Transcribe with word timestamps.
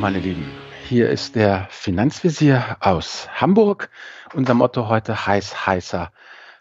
Meine 0.00 0.20
Lieben. 0.20 0.46
Hier 0.88 1.10
ist 1.10 1.34
der 1.34 1.66
Finanzvisier 1.70 2.76
aus 2.78 3.28
Hamburg. 3.34 3.90
Unser 4.32 4.54
Motto 4.54 4.88
heute 4.88 5.26
heiß 5.26 5.66
heißer 5.66 6.12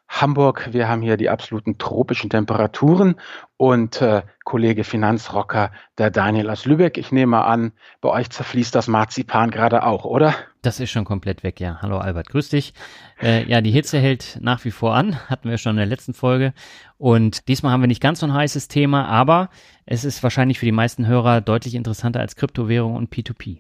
Hamburg. 0.07 0.70
Wir 0.71 0.88
haben 0.88 1.02
hier 1.02 1.17
die 1.17 1.29
absoluten 1.29 1.77
tropischen 1.77 2.29
Temperaturen 2.29 3.16
und 3.57 4.02
äh, 4.02 4.23
Kollege 4.45 4.83
Finanzrocker, 4.83 5.71
der 5.97 6.11
Daniel 6.11 6.49
aus 6.49 6.66
Lübeck. 6.66 6.97
Ich 6.97 7.11
nehme 7.11 7.43
an, 7.43 7.73
bei 8.02 8.09
euch 8.09 8.30
zerfließt 8.30 8.73
das 8.73 8.88
Marzipan 8.88 9.52
gerade 9.52 9.83
auch, 9.83 10.05
oder? 10.05 10.33
Das 10.61 10.80
ist 10.80 10.91
schon 10.91 11.05
komplett 11.05 11.43
weg, 11.43 11.59
ja. 11.59 11.80
Hallo 11.81 11.97
Albert, 11.97 12.30
grüß 12.30 12.49
dich. 12.49 12.73
Äh, 13.21 13.43
ja, 13.45 13.61
die 13.61 13.71
Hitze 13.71 13.99
hält 13.99 14.38
nach 14.41 14.66
wie 14.66 14.71
vor 14.71 14.95
an, 14.95 15.30
hatten 15.30 15.49
wir 15.49 15.57
schon 15.57 15.71
in 15.71 15.77
der 15.77 15.85
letzten 15.85 16.13
Folge. 16.13 16.53
Und 16.97 17.47
diesmal 17.47 17.71
haben 17.71 17.81
wir 17.81 17.88
nicht 17.88 18.02
ganz 18.02 18.21
so 18.21 18.25
ein 18.25 18.33
heißes 18.33 18.69
Thema, 18.69 19.08
aber 19.08 19.49
es 19.85 20.05
ist 20.05 20.23
wahrscheinlich 20.23 20.59
für 20.59 20.66
die 20.66 20.71
meisten 20.71 21.05
Hörer 21.05 21.41
deutlich 21.41 21.75
interessanter 21.75 22.21
als 22.21 22.35
Kryptowährung 22.35 22.95
und 22.95 23.13
P2P. 23.13 23.59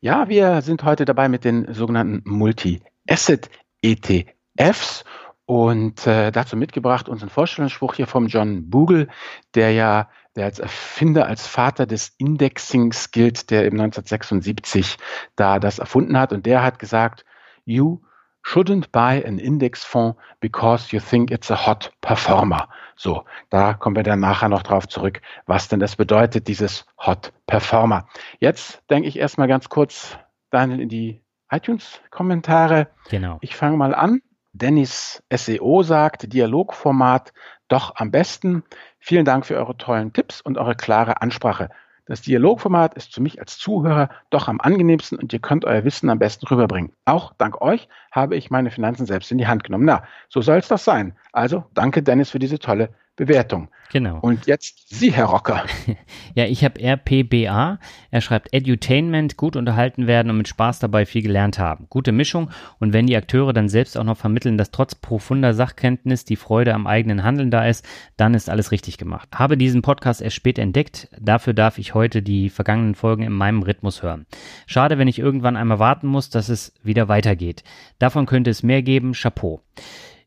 Ja, 0.00 0.28
wir 0.28 0.62
sind 0.62 0.84
heute 0.84 1.04
dabei 1.04 1.28
mit 1.28 1.44
den 1.44 1.72
sogenannten 1.72 2.22
Multi-Asset-ETFs 2.24 5.04
und 5.46 6.06
äh, 6.06 6.32
dazu 6.32 6.56
mitgebracht 6.56 7.08
unseren 7.08 7.30
Vorstellungsspruch 7.30 7.94
hier 7.94 8.06
vom 8.06 8.26
John 8.26 8.68
Bogle, 8.68 9.08
der 9.54 9.72
ja 9.72 10.08
der 10.34 10.44
als 10.44 10.58
Erfinder, 10.58 11.26
als 11.26 11.46
Vater 11.46 11.86
des 11.86 12.14
Indexings 12.18 13.10
gilt, 13.10 13.50
der 13.50 13.64
eben 13.64 13.80
1976 13.80 14.98
da 15.34 15.58
das 15.58 15.78
erfunden 15.78 16.18
hat. 16.18 16.32
Und 16.32 16.44
der 16.44 16.62
hat 16.62 16.78
gesagt, 16.78 17.24
you 17.64 18.02
shouldn't 18.44 18.90
buy 18.92 19.24
an 19.26 19.38
index 19.38 19.82
fund 19.82 20.14
because 20.40 20.94
you 20.94 21.00
think 21.00 21.30
it's 21.30 21.50
a 21.50 21.66
hot 21.66 21.90
performer. 22.02 22.68
So, 22.94 23.24
da 23.50 23.74
kommen 23.74 23.96
wir 23.96 24.02
dann 24.02 24.20
nachher 24.20 24.48
noch 24.48 24.62
drauf 24.62 24.88
zurück, 24.88 25.20
was 25.46 25.68
denn 25.68 25.80
das 25.80 25.96
bedeutet, 25.96 26.48
dieses 26.48 26.86
Hot 26.98 27.32
Performer. 27.46 28.08
Jetzt 28.38 28.82
denke 28.88 29.08
ich 29.08 29.18
erstmal 29.18 29.48
ganz 29.48 29.68
kurz, 29.68 30.18
Daniel, 30.50 30.80
in 30.80 30.88
die 30.88 31.22
iTunes-Kommentare. 31.50 32.88
Genau. 33.10 33.38
Ich 33.40 33.54
fange 33.56 33.76
mal 33.76 33.94
an. 33.94 34.22
Dennis 34.58 35.22
SEO 35.30 35.82
sagt, 35.82 36.32
Dialogformat 36.32 37.32
doch 37.68 37.96
am 37.96 38.10
besten. 38.10 38.62
Vielen 38.98 39.24
Dank 39.24 39.44
für 39.44 39.56
eure 39.56 39.76
tollen 39.76 40.12
Tipps 40.12 40.40
und 40.40 40.56
eure 40.56 40.74
klare 40.74 41.20
Ansprache. 41.20 41.68
Das 42.06 42.22
Dialogformat 42.22 42.94
ist 42.94 43.12
für 43.12 43.20
mich 43.20 43.40
als 43.40 43.58
Zuhörer 43.58 44.08
doch 44.30 44.48
am 44.48 44.60
angenehmsten 44.60 45.18
und 45.18 45.32
ihr 45.32 45.40
könnt 45.40 45.64
euer 45.64 45.84
Wissen 45.84 46.08
am 46.08 46.20
besten 46.20 46.46
rüberbringen. 46.46 46.92
Auch 47.04 47.32
dank 47.36 47.60
euch 47.60 47.88
habe 48.12 48.36
ich 48.36 48.48
meine 48.48 48.70
Finanzen 48.70 49.06
selbst 49.06 49.30
in 49.32 49.38
die 49.38 49.48
Hand 49.48 49.64
genommen. 49.64 49.84
Na, 49.84 50.04
so 50.28 50.40
soll 50.40 50.58
es 50.58 50.68
doch 50.68 50.78
sein. 50.78 51.16
Also 51.32 51.64
danke 51.74 52.02
Dennis 52.02 52.30
für 52.30 52.38
diese 52.38 52.58
tolle 52.58 52.90
Bewertung. 53.16 53.68
Genau. 53.92 54.18
Und 54.20 54.46
jetzt 54.46 54.94
Sie, 54.94 55.10
Herr 55.10 55.26
Rocker. 55.26 55.64
ja, 56.34 56.44
ich 56.44 56.64
habe 56.64 56.80
RPBA. 56.80 57.78
Er 58.10 58.20
schreibt 58.20 58.52
Edutainment, 58.52 59.38
gut 59.38 59.56
unterhalten 59.56 60.06
werden 60.06 60.30
und 60.30 60.36
mit 60.36 60.48
Spaß 60.48 60.80
dabei 60.80 61.06
viel 61.06 61.22
gelernt 61.22 61.58
haben. 61.58 61.86
Gute 61.88 62.12
Mischung 62.12 62.50
und 62.78 62.92
wenn 62.92 63.06
die 63.06 63.16
Akteure 63.16 63.54
dann 63.54 63.70
selbst 63.70 63.96
auch 63.96 64.04
noch 64.04 64.18
vermitteln, 64.18 64.58
dass 64.58 64.70
trotz 64.70 64.94
profunder 64.94 65.54
Sachkenntnis 65.54 66.26
die 66.26 66.36
Freude 66.36 66.74
am 66.74 66.86
eigenen 66.86 67.22
Handeln 67.22 67.50
da 67.50 67.66
ist, 67.66 67.86
dann 68.18 68.34
ist 68.34 68.50
alles 68.50 68.70
richtig 68.70 68.98
gemacht. 68.98 69.28
Habe 69.34 69.56
diesen 69.56 69.82
Podcast 69.82 70.20
erst 70.20 70.36
spät 70.36 70.58
entdeckt. 70.58 71.08
Dafür 71.18 71.54
darf 71.54 71.78
ich 71.78 71.94
heute 71.94 72.22
die 72.22 72.50
vergangenen 72.50 72.94
Folgen 72.94 73.22
in 73.22 73.32
meinem 73.32 73.62
Rhythmus 73.62 74.02
hören. 74.02 74.26
Schade, 74.66 74.98
wenn 74.98 75.08
ich 75.08 75.18
irgendwann 75.18 75.56
einmal 75.56 75.78
warten 75.78 76.06
muss, 76.06 76.28
dass 76.28 76.50
es 76.50 76.74
wieder 76.82 77.08
weitergeht. 77.08 77.64
Davon 77.98 78.26
könnte 78.26 78.50
es 78.50 78.62
mehr 78.62 78.82
geben. 78.82 79.12
Chapeau. 79.12 79.62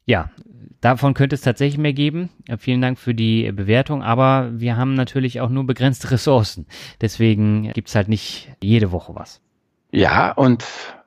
Ja, 0.05 0.31
Davon 0.81 1.13
könnte 1.13 1.35
es 1.35 1.41
tatsächlich 1.41 1.78
mehr 1.78 1.94
geben. 1.94 2.29
Vielen 2.57 2.81
Dank 2.81 2.97
für 2.97 3.13
die 3.13 3.51
Bewertung, 3.51 4.01
aber 4.01 4.50
wir 4.53 4.78
haben 4.78 4.94
natürlich 4.94 5.41
auch 5.41 5.50
nur 5.50 5.66
begrenzte 5.66 6.12
Ressourcen. 6.12 6.67
Deswegen 7.01 7.72
gibt 7.73 7.90
es 7.90 7.95
halt 7.95 8.07
nicht 8.07 8.50
jede 8.62 8.91
Woche 8.91 9.13
was. 9.16 9.41
Ja, 9.91 10.31
und 10.31 10.66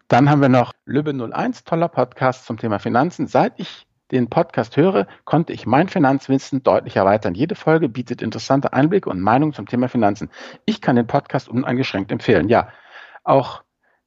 dann 0.08 0.28
haben 0.28 0.42
wir 0.42 0.48
noch 0.48 0.72
Lübbe 0.84 1.12
01, 1.12 1.64
toller 1.64 1.88
Podcast 1.88 2.44
zum 2.44 2.58
Thema 2.58 2.78
Finanzen. 2.78 3.26
Seit 3.26 3.58
ich 3.58 3.86
den 4.10 4.28
Podcast 4.28 4.76
höre, 4.76 5.06
konnte 5.24 5.54
ich 5.54 5.64
mein 5.66 5.88
Finanzwissen 5.88 6.62
deutlich 6.62 6.96
erweitern. 6.96 7.34
Jede 7.34 7.54
Folge 7.54 7.88
bietet 7.88 8.20
interessante 8.20 8.74
Einblicke 8.74 9.08
und 9.08 9.20
Meinungen 9.20 9.54
zum 9.54 9.66
Thema 9.66 9.88
Finanzen. 9.88 10.30
Ich 10.66 10.82
kann 10.82 10.96
den 10.96 11.06
Podcast 11.06 11.48
uneingeschränkt 11.48 12.12
empfehlen. 12.12 12.48
Ja, 12.50 12.68
auch 13.24 13.62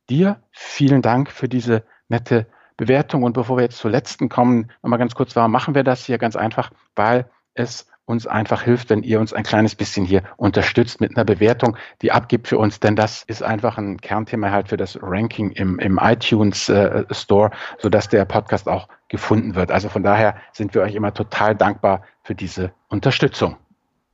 dir 0.09 0.44
vielen 0.52 1.02
Dank 1.02 1.32
für 1.32 1.50
diese 1.50 1.84
nette 2.08 2.46
Bewertung. 2.78 3.24
Und 3.24 3.34
bevor 3.34 3.58
wir 3.58 3.63
jetzt 3.63 3.78
zur 3.78 3.91
letzten 3.91 4.30
kommen, 4.30 4.72
nochmal 4.84 5.00
ganz 5.00 5.16
kurz, 5.16 5.36
warum 5.36 5.52
machen 5.52 5.75
wir 5.75 5.84
das 5.84 6.06
hier? 6.06 6.18
Ganz 6.18 6.36
einfach, 6.36 6.72
weil 6.96 7.30
es 7.53 7.88
uns 8.06 8.28
einfach 8.28 8.62
hilft, 8.62 8.90
wenn 8.90 9.03
ihr 9.03 9.19
uns 9.19 9.34
ein 9.34 9.44
kleines 9.44 9.75
bisschen 9.75 10.06
hier 10.06 10.24
unterstützt 10.38 11.02
mit 11.02 11.16
einer 11.16 11.25
Bewertung, 11.25 11.75
die 12.02 12.12
abgibt 12.12 12.47
für 12.47 12.58
uns, 12.58 12.80
denn 12.80 12.96
das 12.96 13.24
ist 13.24 13.41
einfach 13.41 13.78
ein 13.78 14.00
Kernthema 14.00 14.52
halt 14.52 14.69
für 14.69 14.78
das 14.78 15.00
Ranking 15.02 15.52
im, 15.52 15.80
im 15.80 16.00
iTunes 16.02 16.69
äh, 16.69 17.03
Store, 17.09 17.50
sodass 17.80 18.08
der 18.08 18.25
Podcast 18.25 18.68
auch 18.68 18.88
gefunden 19.08 19.56
wird. 19.56 19.72
Also 19.72 19.90
von 19.90 20.03
daher 20.03 20.35
sind 20.53 20.75
wir 20.75 20.81
euch 20.81 20.94
immer 20.96 21.14
total 21.14 21.56
dankbar 21.56 22.03
für 22.24 22.35
diese 22.35 22.72
Unterstützung. 22.90 23.58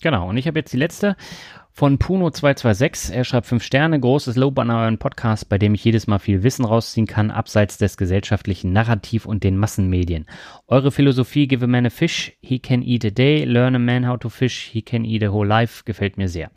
Genau, 0.02 0.30
und 0.30 0.38
ich 0.38 0.48
habe 0.48 0.60
jetzt 0.60 0.74
die 0.74 0.78
letzte 0.78 1.16
von 1.74 1.98
Puno226. 1.98 3.14
Er 3.14 3.24
schreibt 3.24 3.48
fünf 3.48 3.64
Sterne, 3.64 4.00
großes 4.00 4.36
Lob 4.36 4.60
an 4.60 4.70
euren 4.70 4.98
Podcast, 4.98 5.48
bei 5.50 5.58
dem 5.58 5.74
ich 5.74 5.84
jedes 5.84 6.08
Mal 6.08 6.20
viel 6.20 6.44
Wissen 6.44 6.66
rausziehen 6.66 7.08
kann, 7.08 7.32
abseits 7.32 7.78
des 7.78 7.98
gesellschaftlichen 7.98 8.74
Narrativ 8.74 9.26
und 9.26 9.44
den 9.44 9.58
Massenmedien. 9.58 10.26
Eure 10.68 10.92
Philosophie, 10.92 11.48
give 11.48 11.64
a 11.64 11.68
man 11.68 11.86
a 11.86 11.90
fish, 11.90 12.34
he 12.42 12.60
can 12.60 12.82
eat 12.82 13.06
a 13.06 13.10
day, 13.10 13.46
learn 13.46 13.76
a 13.76 13.80
man 13.80 14.08
how 14.08 14.20
to 14.20 14.30
fish, 14.30 14.70
he 14.72 14.82
can 14.82 15.06
eat 15.06 15.24
a 15.24 15.32
whole 15.32 15.48
life, 15.48 15.84
gefällt 15.86 16.18
mir 16.18 16.28
sehr. 16.28 16.52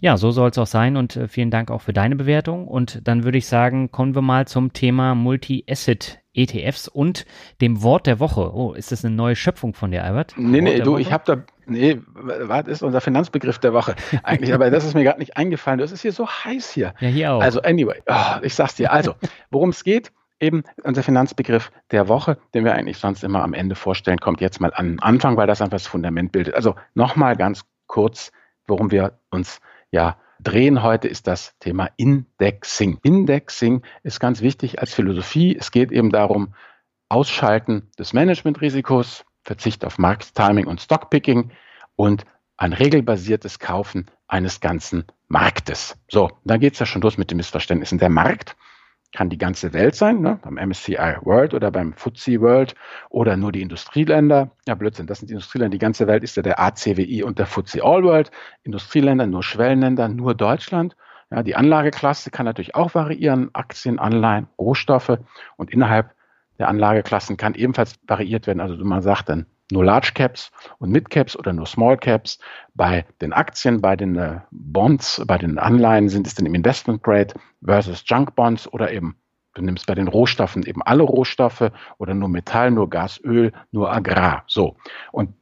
Ja, 0.00 0.16
so 0.16 0.30
soll 0.30 0.50
es 0.50 0.58
auch 0.58 0.66
sein 0.66 0.96
und 0.96 1.16
äh, 1.16 1.28
vielen 1.28 1.50
Dank 1.50 1.70
auch 1.70 1.80
für 1.80 1.92
deine 1.92 2.16
Bewertung. 2.16 2.68
Und 2.68 3.00
dann 3.04 3.24
würde 3.24 3.38
ich 3.38 3.46
sagen, 3.46 3.90
kommen 3.90 4.14
wir 4.14 4.22
mal 4.22 4.46
zum 4.46 4.72
Thema 4.72 5.14
Multi-Asset 5.14 6.20
ETFs 6.34 6.88
und 6.88 7.26
dem 7.60 7.82
Wort 7.82 8.06
der 8.06 8.20
Woche. 8.20 8.54
Oh, 8.54 8.72
ist 8.72 8.92
das 8.92 9.04
eine 9.04 9.14
neue 9.14 9.36
Schöpfung 9.36 9.74
von 9.74 9.90
dir, 9.90 10.04
Albert? 10.04 10.34
Nee, 10.36 10.60
nee, 10.60 10.80
du, 10.80 10.92
Woche? 10.92 11.00
ich 11.00 11.12
habe 11.12 11.24
da, 11.26 11.42
nee, 11.66 12.00
was 12.14 12.66
ist 12.68 12.82
unser 12.82 13.00
Finanzbegriff 13.00 13.58
der 13.58 13.72
Woche 13.72 13.94
eigentlich? 14.22 14.54
aber 14.54 14.70
das 14.70 14.84
ist 14.84 14.94
mir 14.94 15.04
gerade 15.04 15.18
nicht 15.18 15.36
eingefallen. 15.36 15.78
Das 15.78 15.92
ist 15.92 16.02
hier 16.02 16.12
so 16.12 16.28
heiß 16.28 16.70
hier. 16.70 16.94
Ja, 17.00 17.08
hier 17.08 17.32
auch. 17.32 17.40
Also, 17.40 17.62
anyway, 17.62 18.00
oh, 18.06 18.36
ich 18.42 18.54
sag's 18.54 18.76
dir. 18.76 18.92
Also, 18.92 19.14
worum 19.50 19.70
es 19.70 19.84
geht, 19.84 20.12
eben 20.40 20.62
unser 20.84 21.02
Finanzbegriff 21.02 21.72
der 21.90 22.08
Woche, 22.08 22.38
den 22.54 22.64
wir 22.64 22.74
eigentlich 22.74 22.98
sonst 22.98 23.24
immer 23.24 23.42
am 23.42 23.54
Ende 23.54 23.74
vorstellen, 23.74 24.18
kommt 24.18 24.40
jetzt 24.40 24.60
mal 24.60 24.72
an 24.74 24.86
den 24.86 25.00
Anfang, 25.00 25.36
weil 25.36 25.46
das 25.46 25.60
einfach 25.60 25.76
das 25.76 25.86
Fundament 25.86 26.32
bildet. 26.32 26.54
Also, 26.54 26.74
nochmal 26.94 27.36
ganz 27.36 27.62
kurz, 27.86 28.30
worum 28.66 28.90
wir 28.90 29.18
uns 29.30 29.60
ja 29.90 30.16
drehen 30.40 30.82
heute, 30.82 31.08
ist 31.08 31.26
das 31.26 31.54
Thema 31.58 31.90
Indexing. 31.96 32.98
Indexing 33.02 33.82
ist 34.02 34.20
ganz 34.20 34.40
wichtig 34.40 34.80
als 34.80 34.94
Philosophie. 34.94 35.56
Es 35.56 35.70
geht 35.70 35.92
eben 35.92 36.10
darum, 36.10 36.54
Ausschalten 37.08 37.90
des 37.98 38.12
Managementrisikos, 38.12 39.24
Verzicht 39.42 39.84
auf 39.84 39.98
Markttiming 39.98 40.66
und 40.66 40.80
Stockpicking 40.80 41.50
und 41.96 42.24
ein 42.56 42.72
regelbasiertes 42.72 43.58
Kaufen 43.58 44.06
eines 44.26 44.60
ganzen 44.60 45.04
Marktes. 45.28 45.96
So, 46.08 46.30
da 46.44 46.56
geht 46.56 46.74
es 46.74 46.78
ja 46.80 46.86
schon 46.86 47.02
los 47.02 47.16
mit 47.16 47.30
den 47.30 47.36
Missverständnissen. 47.38 47.98
Der 47.98 48.10
Markt 48.10 48.56
kann 49.12 49.30
die 49.30 49.38
ganze 49.38 49.72
Welt 49.72 49.94
sein, 49.94 50.20
ne, 50.20 50.38
beim 50.42 50.54
MSCI 50.54 51.16
World 51.22 51.54
oder 51.54 51.70
beim 51.70 51.94
FTSE 51.94 52.40
World 52.40 52.74
oder 53.08 53.36
nur 53.36 53.52
die 53.52 53.62
Industrieländer. 53.62 54.50
Ja, 54.66 54.74
Blödsinn, 54.74 55.06
das 55.06 55.18
sind 55.18 55.28
die 55.28 55.34
Industrieländer. 55.34 55.74
Die 55.74 55.78
ganze 55.78 56.06
Welt 56.06 56.22
ist 56.22 56.36
ja 56.36 56.42
der 56.42 56.60
ACWI 56.60 57.22
und 57.22 57.38
der 57.38 57.46
FTSE 57.46 57.82
All 57.82 58.02
World. 58.04 58.30
Industrieländer, 58.64 59.26
nur 59.26 59.42
Schwellenländer, 59.42 60.08
nur 60.08 60.34
Deutschland. 60.34 60.96
Ja, 61.30 61.42
die 61.42 61.56
Anlageklasse 61.56 62.30
kann 62.30 62.46
natürlich 62.46 62.74
auch 62.74 62.94
variieren. 62.94 63.50
Aktien, 63.54 63.98
Anleihen, 63.98 64.48
Rohstoffe 64.58 65.18
und 65.56 65.70
innerhalb 65.70 66.14
der 66.58 66.68
Anlageklassen 66.68 67.36
kann 67.36 67.54
ebenfalls 67.54 67.94
variiert 68.06 68.46
werden. 68.46 68.60
Also 68.60 68.82
man 68.84 69.02
sagt 69.02 69.28
dann 69.28 69.46
nur 69.70 69.84
Large 69.84 70.12
Caps 70.14 70.50
und 70.78 70.90
Mid 70.90 71.10
Caps 71.10 71.36
oder 71.36 71.52
nur 71.52 71.66
Small 71.66 71.96
Caps. 71.96 72.38
Bei 72.74 73.04
den 73.20 73.32
Aktien, 73.32 73.80
bei 73.80 73.96
den 73.96 74.16
äh, 74.16 74.40
Bonds, 74.50 75.22
bei 75.26 75.38
den 75.38 75.58
Anleihen 75.58 76.08
sind 76.08 76.26
es 76.26 76.34
dann 76.34 76.46
im 76.46 76.54
Investment 76.54 77.02
Grade 77.02 77.34
versus 77.64 78.02
Junk 78.06 78.34
Bonds 78.34 78.72
oder 78.72 78.92
eben 78.92 79.16
du 79.54 79.62
nimmst 79.62 79.86
bei 79.86 79.94
den 79.94 80.08
Rohstoffen 80.08 80.62
eben 80.62 80.82
alle 80.82 81.02
Rohstoffe 81.02 81.70
oder 81.98 82.14
nur 82.14 82.28
Metall, 82.28 82.70
nur 82.70 82.88
Gas, 82.88 83.20
Öl, 83.24 83.52
nur 83.72 83.92
Agrar. 83.92 84.44
So. 84.46 84.76
Und 85.12 85.34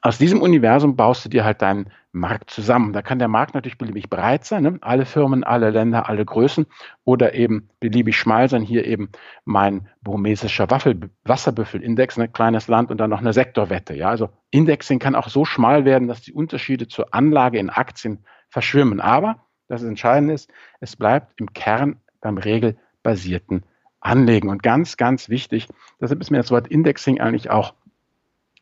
aus 0.00 0.18
diesem 0.18 0.40
Universum 0.40 0.94
baust 0.96 1.24
du 1.24 1.28
dir 1.28 1.44
halt 1.44 1.60
deinen 1.60 1.90
Markt 2.12 2.50
zusammen. 2.50 2.92
Da 2.92 3.02
kann 3.02 3.18
der 3.18 3.28
Markt 3.28 3.54
natürlich 3.54 3.78
beliebig 3.78 4.08
breit 4.08 4.44
sein, 4.44 4.62
ne? 4.62 4.78
alle 4.80 5.04
Firmen, 5.04 5.44
alle 5.44 5.70
Länder, 5.70 6.08
alle 6.08 6.24
Größen 6.24 6.66
oder 7.04 7.34
eben 7.34 7.68
beliebig 7.80 8.16
schmal 8.16 8.48
sein. 8.48 8.62
Hier 8.62 8.86
eben 8.86 9.10
mein 9.44 9.88
burmesischer 10.02 10.70
Wasserbüffelindex, 10.70 12.16
ein 12.16 12.22
ne? 12.22 12.28
kleines 12.28 12.68
Land 12.68 12.90
und 12.90 12.98
dann 12.98 13.10
noch 13.10 13.20
eine 13.20 13.32
Sektorwette. 13.32 13.94
Ja, 13.94 14.08
also 14.08 14.30
Indexing 14.50 15.00
kann 15.00 15.14
auch 15.14 15.28
so 15.28 15.44
schmal 15.44 15.84
werden, 15.84 16.08
dass 16.08 16.22
die 16.22 16.32
Unterschiede 16.32 16.86
zur 16.86 17.12
Anlage 17.12 17.58
in 17.58 17.68
Aktien 17.68 18.24
verschwimmen. 18.48 19.00
Aber 19.00 19.44
das 19.66 19.82
Entscheidende 19.82 20.34
ist, 20.34 20.50
es 20.80 20.96
bleibt 20.96 21.40
im 21.40 21.52
Kern 21.52 22.00
beim 22.20 22.38
regelbasierten 22.38 23.64
Anlegen. 24.00 24.48
Und 24.48 24.62
ganz, 24.62 24.96
ganz 24.96 25.28
wichtig, 25.28 25.68
deshalb 26.00 26.20
ist 26.20 26.30
mir 26.30 26.38
das 26.38 26.50
Wort 26.50 26.68
Indexing 26.68 27.20
eigentlich 27.20 27.50
auch 27.50 27.74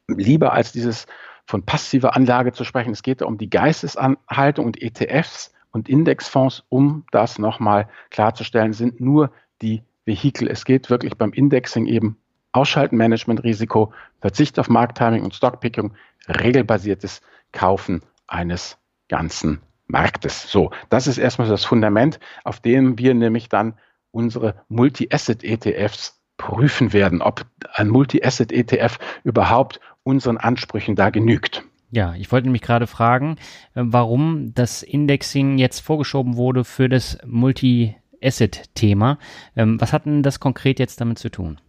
lieber 0.09 0.53
als 0.53 0.73
dieses 0.73 1.07
von 1.47 1.63
passiver 1.63 2.17
Anlage 2.17 2.53
zu 2.53 2.65
sprechen. 2.65 2.93
Es 2.93 3.03
geht 3.03 3.23
um 3.23 3.39
die 3.39 3.51
Geistesanhaltung 3.51 4.67
und 4.67 4.83
ETFs 4.83 5.53
und 5.71 5.89
Indexfonds, 5.89 6.65
um 6.69 7.05
das 7.13 7.39
nochmal 7.39 7.89
klarzustellen, 8.11 8.73
sind 8.73 9.01
nur 9.01 9.31
die 9.63 9.83
Vehikel. 10.05 10.49
Es 10.49 10.65
geht 10.65 10.91
wirklich 10.91 11.17
beim 11.17 11.33
Indexing 11.33 11.87
eben 11.87 12.17
Ausschalten, 12.53 12.97
Managementrisiko, 12.97 13.93
Verzicht 14.21 14.59
auf 14.59 14.69
Markttiming 14.69 15.23
und 15.23 15.35
Stockpicking, 15.35 15.93
regelbasiertes 16.29 17.21
Kaufen 17.53 18.03
eines 18.27 18.79
ganzen 19.09 19.61
Marktes. 19.87 20.51
So, 20.51 20.71
das 20.89 21.07
ist 21.07 21.19
erstmal 21.19 21.49
das 21.49 21.65
Fundament, 21.65 22.19
auf 22.45 22.61
dem 22.61 22.99
wir 22.99 23.15
nämlich 23.15 23.49
dann 23.49 23.75
unsere 24.11 24.55
Multi-Asset-ETFs 24.69 26.21
prüfen 26.39 26.93
werden, 26.93 27.23
ob 27.23 27.47
ein 27.75 27.89
Multi-Asset-ETF 27.89 28.99
überhaupt 29.25 29.81
unseren 30.07 30.39
Ansprüchen 30.39 30.95
da 30.95 31.11
genügt. 31.11 31.65
Ja, 31.91 32.15
ich 32.15 32.31
wollte 32.33 32.47
nämlich 32.47 32.63
gerade 32.63 32.87
fragen, 32.87 33.37
äh, 33.75 33.83
warum 33.85 34.55
das 34.55 34.83
Indexing 34.83 35.59
jetzt 35.59 35.81
vorgeschoben 35.81 36.37
wurde 36.37 36.65
für 36.65 36.89
das 36.89 37.19
Multi-Asset-Thema. 37.25 39.19
Ähm, 39.57 39.81
was 39.81 39.93
hat 39.93 40.07
denn 40.07 40.23
das 40.23 40.41
konkret 40.41 40.79
jetzt 40.79 41.01
damit 41.01 41.19
zu 41.19 41.29
tun? 41.31 41.61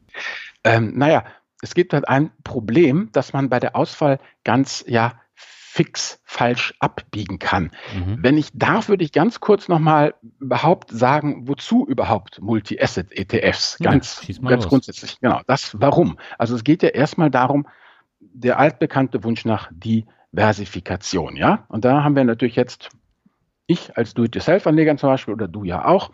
Ähm, 0.63 0.97
naja, 0.97 1.25
es 1.61 1.73
gibt 1.73 1.93
halt 1.93 2.07
ein 2.07 2.31
Problem, 2.43 3.09
dass 3.11 3.33
man 3.33 3.49
bei 3.49 3.59
der 3.59 3.75
Auswahl 3.75 4.19
ganz, 4.43 4.83
ja, 4.87 5.19
fix 5.33 6.19
falsch 6.25 6.73
abbiegen 6.79 7.37
kann. 7.37 7.71
Mhm. 7.93 8.17
Wenn 8.21 8.37
ich 8.37 8.49
darf, 8.53 8.89
würde 8.89 9.03
ich 9.03 9.11
ganz 9.11 9.39
kurz 9.39 9.67
nochmal 9.67 10.15
überhaupt 10.39 10.89
sagen, 10.89 11.47
wozu 11.47 11.85
überhaupt 11.85 12.41
Multi-Asset-ETFs? 12.41 13.77
Ganz, 13.77 14.27
ja, 14.27 14.49
ganz 14.49 14.67
grundsätzlich. 14.67 15.19
Genau, 15.19 15.41
das 15.45 15.75
warum. 15.79 16.17
Also 16.39 16.55
es 16.55 16.63
geht 16.63 16.81
ja 16.81 16.89
erstmal 16.89 17.29
darum, 17.29 17.67
der 18.37 18.59
altbekannte 18.59 19.23
Wunsch 19.23 19.45
nach 19.45 19.71
Diversifikation, 19.71 21.35
ja. 21.35 21.65
Und 21.69 21.85
da 21.85 22.03
haben 22.03 22.15
wir 22.15 22.23
natürlich 22.23 22.55
jetzt, 22.55 22.89
ich 23.65 23.97
als 23.97 24.13
Do-it-yourself-Anleger 24.13 24.95
zum 24.97 25.09
Beispiel 25.09 25.33
oder 25.33 25.47
du 25.47 25.63
ja 25.63 25.85
auch, 25.85 26.11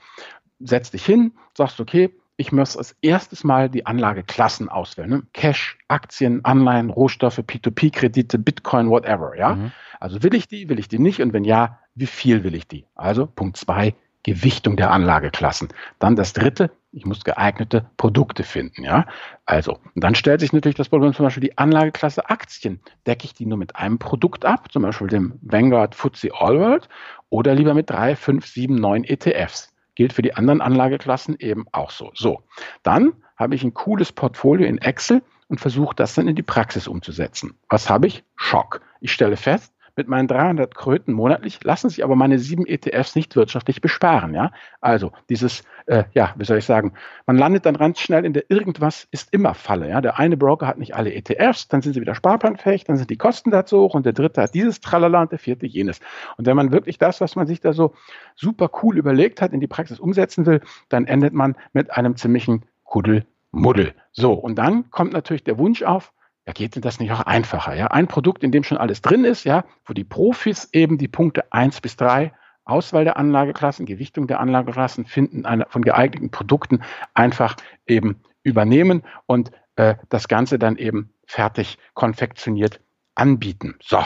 setz 0.60 0.92
dich 0.92 1.06
hin, 1.06 1.34
sagst, 1.56 1.80
okay, 1.80 2.12
ich 2.36 2.52
muss 2.52 2.78
als 2.78 2.96
erstes 3.02 3.44
mal 3.44 3.70
die 3.70 3.86
Anlageklassen 3.86 4.70
auswählen. 4.70 5.10
Ne? 5.10 5.24
Cash, 5.34 5.78
Aktien, 5.88 6.44
Anleihen, 6.44 6.90
Rohstoffe, 6.90 7.40
P2P-Kredite, 7.40 8.40
Bitcoin, 8.40 8.90
whatever. 8.90 9.38
Ja? 9.38 9.56
Mhm. 9.56 9.72
Also 10.00 10.24
will 10.24 10.34
ich 10.34 10.48
die, 10.48 10.68
will 10.68 10.80
ich 10.80 10.88
die 10.88 11.00
nicht? 11.00 11.22
Und 11.22 11.34
wenn 11.34 11.44
ja, 11.44 11.80
wie 11.94 12.08
viel 12.08 12.44
will 12.44 12.56
ich 12.56 12.68
die? 12.68 12.86
Also 12.96 13.28
Punkt 13.28 13.58
zwei, 13.58 13.94
Gewichtung 14.24 14.78
der 14.78 14.92
Anlageklassen. 14.92 15.70
Dann 16.00 16.16
das 16.16 16.34
dritte, 16.34 16.72
ich 16.92 17.06
muss 17.06 17.24
geeignete 17.24 17.86
Produkte 17.98 18.44
finden. 18.44 18.84
Ja? 18.84 19.06
Also, 19.46 19.80
dann 19.96 20.16
stellt 20.16 20.40
sich 20.40 20.54
natürlich 20.54 20.78
das 20.78 20.90
Problem, 20.90 21.14
zum 21.14 21.26
Beispiel 21.26 21.42
die 21.42 21.58
Anlageklasse 21.58 22.30
Aktien. 22.30 22.80
Decke 23.06 23.26
ich 23.26 23.34
die 23.34 23.46
nur 23.46 23.58
mit 23.58 23.76
einem 23.76 24.00
Produkt 24.00 24.46
ab, 24.46 24.72
zum 24.72 24.84
Beispiel 24.84 25.08
dem 25.08 25.40
Vanguard 25.42 25.96
FTSE 25.96 26.30
All 26.34 26.60
World, 26.60 26.88
oder 27.30 27.54
lieber 27.54 27.74
mit 27.74 27.90
drei, 27.90 28.16
fünf, 28.16 28.48
sieben, 28.48 28.76
neun 28.76 29.04
ETFs? 29.04 29.74
Gilt 29.96 30.14
für 30.14 30.22
die 30.22 30.36
anderen 30.36 30.62
Anlageklassen 30.62 31.36
eben 31.38 31.66
auch 31.72 31.92
so. 31.92 32.12
So, 32.16 32.42
dann 32.82 33.14
habe 33.36 33.56
ich 33.56 33.64
ein 33.64 33.74
cooles 33.74 34.12
Portfolio 34.12 34.68
in 34.68 34.78
Excel 34.78 35.22
und 35.50 35.60
versuche 35.60 35.96
das 35.96 36.16
dann 36.16 36.28
in 36.28 36.36
die 36.36 36.44
Praxis 36.44 36.88
umzusetzen. 36.88 37.56
Was 37.70 37.90
habe 37.90 38.08
ich? 38.08 38.24
Schock. 38.36 38.82
Ich 39.02 39.12
stelle 39.12 39.38
fest, 39.38 39.74
mit 39.96 40.08
meinen 40.08 40.28
300 40.28 40.74
Kröten 40.74 41.14
monatlich 41.14 41.64
lassen 41.64 41.90
sich 41.90 42.04
aber 42.04 42.16
meine 42.16 42.40
sieben 42.40 42.66
ETFs 42.66 43.16
nicht 43.16 43.36
wirtschaftlich 43.36 43.82
besparen. 43.82 44.34
Ja? 44.34 44.52
Also 44.82 45.12
dieses, 45.30 45.64
äh, 45.86 46.04
ja, 46.14 46.34
wie 46.38 46.46
soll 46.46 46.58
ich 46.58 46.66
sagen, 46.66 46.94
man 47.28 47.38
landet 47.38 47.66
dann 47.66 47.78
ganz 47.78 48.00
schnell 48.00 48.26
in 48.26 48.34
der 48.34 48.50
irgendwas 48.50 49.08
ist 49.12 49.32
immer 49.34 49.54
Falle. 49.54 49.90
Ja? 49.90 50.02
Der 50.02 50.18
eine 50.18 50.38
Broker 50.38 50.68
hat 50.68 50.80
nicht 50.80 50.96
alle 50.96 51.14
ETFs, 51.14 51.68
dann 51.68 51.82
sind 51.82 51.94
sie 51.94 52.02
wieder 52.02 52.16
sparplanfähig, 52.16 52.86
dann 52.86 52.98
sind 52.98 53.10
die 53.10 53.18
Kosten 53.18 53.52
dazu 53.52 53.82
hoch 53.82 53.94
und 53.94 54.06
der 54.06 54.14
dritte 54.14 54.42
hat 54.42 54.54
dieses 54.54 54.82
Tralala 54.82 55.22
und 55.22 55.32
der 55.32 55.40
vierte 55.40 55.66
jenes. 55.66 56.00
Und 56.38 56.48
wenn 56.48 56.56
man 56.56 56.72
wirklich 56.72 56.98
das, 56.98 57.22
was 57.22 57.36
man 57.36 57.46
sich 57.46 57.62
da 57.62 57.74
so 57.74 57.94
super 58.36 58.70
cool 58.82 58.98
überlegt 58.98 59.42
hat, 59.42 59.54
in 59.54 59.60
die 59.60 59.68
Praxis 59.68 60.00
umsetzen 60.00 60.46
will, 60.46 60.62
dann 60.90 61.06
endet 61.06 61.34
man 61.34 61.56
mit 61.74 61.92
einem 61.92 62.16
ziemlichen 62.16 62.66
Kuddelmuddel. 62.84 63.94
So, 64.12 64.34
und 64.34 64.56
dann 64.56 64.90
kommt 64.92 65.14
natürlich 65.14 65.44
der 65.44 65.58
Wunsch 65.58 65.84
auf, 65.84 66.14
ja, 66.46 66.54
geht 66.54 66.76
denn 66.76 66.82
das 66.82 67.00
nicht 67.00 67.12
auch 67.12 67.22
einfacher? 67.22 67.74
Ja, 67.76 67.88
ein 67.88 68.08
Produkt, 68.08 68.44
in 68.44 68.52
dem 68.52 68.64
schon 68.64 68.78
alles 68.78 69.02
drin 69.02 69.24
ist, 69.24 69.44
ja, 69.46 69.64
wo 69.86 69.94
die 69.94 70.04
Profis 70.04 70.70
eben 70.74 70.98
die 70.98 71.08
Punkte 71.08 71.52
eins 71.52 71.80
bis 71.80 71.96
drei 71.96 72.34
Auswahl 72.66 73.04
der 73.04 73.18
Anlageklassen, 73.18 73.86
Gewichtung 73.86 74.28
der 74.28 74.40
Anlageklassen, 74.40 75.06
Finden 75.06 75.46
einer, 75.46 75.68
von 75.70 75.84
geeigneten 75.84 76.32
Produkten 76.32 76.82
einfach 77.14 77.56
eben 77.86 78.22
übernehmen 78.44 79.04
und 79.26 79.52
äh, 79.76 79.96
das 80.10 80.28
Ganze 80.28 80.60
dann 80.60 80.78
eben 80.78 81.14
fertig 81.26 81.78
konfektioniert 81.94 82.80
anbieten. 83.16 83.76
So. 83.82 84.00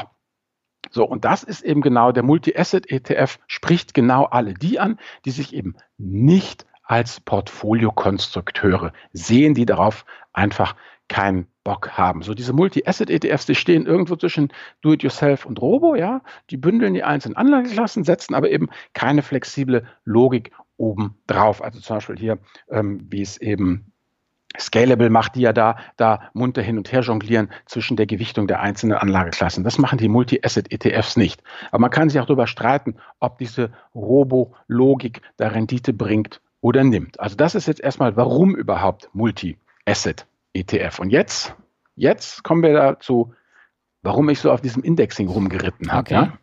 So, 0.90 1.06
und 1.06 1.26
das 1.26 1.44
ist 1.44 1.64
eben 1.64 1.82
genau 1.82 2.12
der 2.12 2.24
Multi-Asset-ETF, 2.24 3.40
spricht 3.48 3.94
genau 3.94 4.24
alle 4.24 4.54
die 4.54 4.80
an, 4.80 5.00
die 5.26 5.32
sich 5.32 5.54
eben 5.54 5.76
nicht 5.98 6.66
als 6.84 7.20
Portfoliokonstrukteure 7.20 8.94
sehen, 9.12 9.54
die 9.54 9.66
darauf 9.66 10.06
einfach 10.32 10.76
keinen 11.08 11.48
Bock 11.64 11.98
haben. 11.98 12.22
So 12.22 12.34
diese 12.34 12.54
Multi-Asset-ETFs, 12.54 13.46
die 13.46 13.56
stehen 13.56 13.86
irgendwo 13.86 14.16
zwischen 14.16 14.54
Do-it-yourself 14.82 15.46
und 15.46 15.62
Robo, 15.62 15.96
ja, 15.96 16.22
die 16.50 16.58
bündeln 16.58 16.94
die 16.94 17.04
einzelnen 17.04 17.38
Anlageklassen, 17.38 18.04
setzen 18.04 18.36
aber 18.36 18.50
eben 18.52 18.70
keine 18.94 19.22
flexible 19.22 19.86
Logik 20.06 20.52
oben 20.78 21.18
drauf. 21.28 21.62
Also 21.64 21.80
zum 21.80 21.98
Beispiel 21.98 22.18
hier, 22.18 22.40
ähm, 22.70 23.06
wie 23.10 23.22
es 23.22 23.38
eben 23.38 23.92
Scalable 24.58 25.10
macht, 25.10 25.36
die 25.36 25.42
ja 25.42 25.54
da, 25.54 25.78
da 25.98 26.30
munter 26.34 26.62
hin 26.62 26.78
und 26.78 26.92
her 26.92 27.02
jonglieren 27.02 27.50
zwischen 27.66 27.98
der 27.98 28.06
Gewichtung 28.06 28.48
der 28.48 28.62
einzelnen 28.62 28.98
Anlageklassen. 28.98 29.64
Das 29.64 29.78
machen 29.78 29.98
die 29.98 30.08
Multi-Asset-ETFs 30.08 31.18
nicht. 31.18 31.44
Aber 31.72 31.82
man 31.82 31.92
kann 31.92 32.10
sich 32.10 32.20
auch 32.20 32.26
darüber 32.26 32.48
streiten, 32.48 32.96
ob 33.20 33.38
diese 33.38 33.72
Robo-Logik 33.94 35.22
da 35.38 35.50
Rendite 35.50 35.94
bringt 35.94 36.42
oder 36.62 36.84
nimmt. 36.84 37.20
Also 37.20 37.36
das 37.36 37.56
ist 37.56 37.68
jetzt 37.68 37.82
erstmal, 37.82 38.16
warum 38.16 38.56
überhaupt 38.56 39.10
Multi-Asset 39.14 40.26
ETF. 40.60 41.00
Und 41.00 41.10
jetzt, 41.10 41.56
jetzt 41.96 42.44
kommen 42.44 42.64
wir 42.64 42.74
dazu, 42.74 43.34
warum 44.02 44.30
ich 44.30 44.40
so 44.40 44.52
auf 44.52 44.62
diesem 44.62 44.84
Indexing 44.84 45.28
rumgeritten 45.28 45.92
habe. 45.92 46.02
Okay. 46.02 46.14
Ja? 46.14 46.34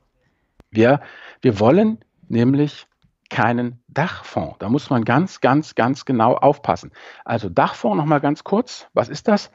Wir, 0.70 1.00
wir 1.40 1.60
wollen 1.60 1.98
nämlich 2.28 2.86
keinen 3.30 3.82
Dachfonds. 3.88 4.56
Da 4.58 4.68
muss 4.68 4.90
man 4.90 5.04
ganz, 5.04 5.40
ganz, 5.40 5.74
ganz 5.74 6.04
genau 6.04 6.34
aufpassen. 6.34 6.92
Also 7.24 7.48
Dachfonds 7.48 7.96
nochmal 7.96 8.20
ganz 8.20 8.44
kurz. 8.44 8.88
Was 8.92 9.08
ist 9.08 9.28
das? 9.28 9.50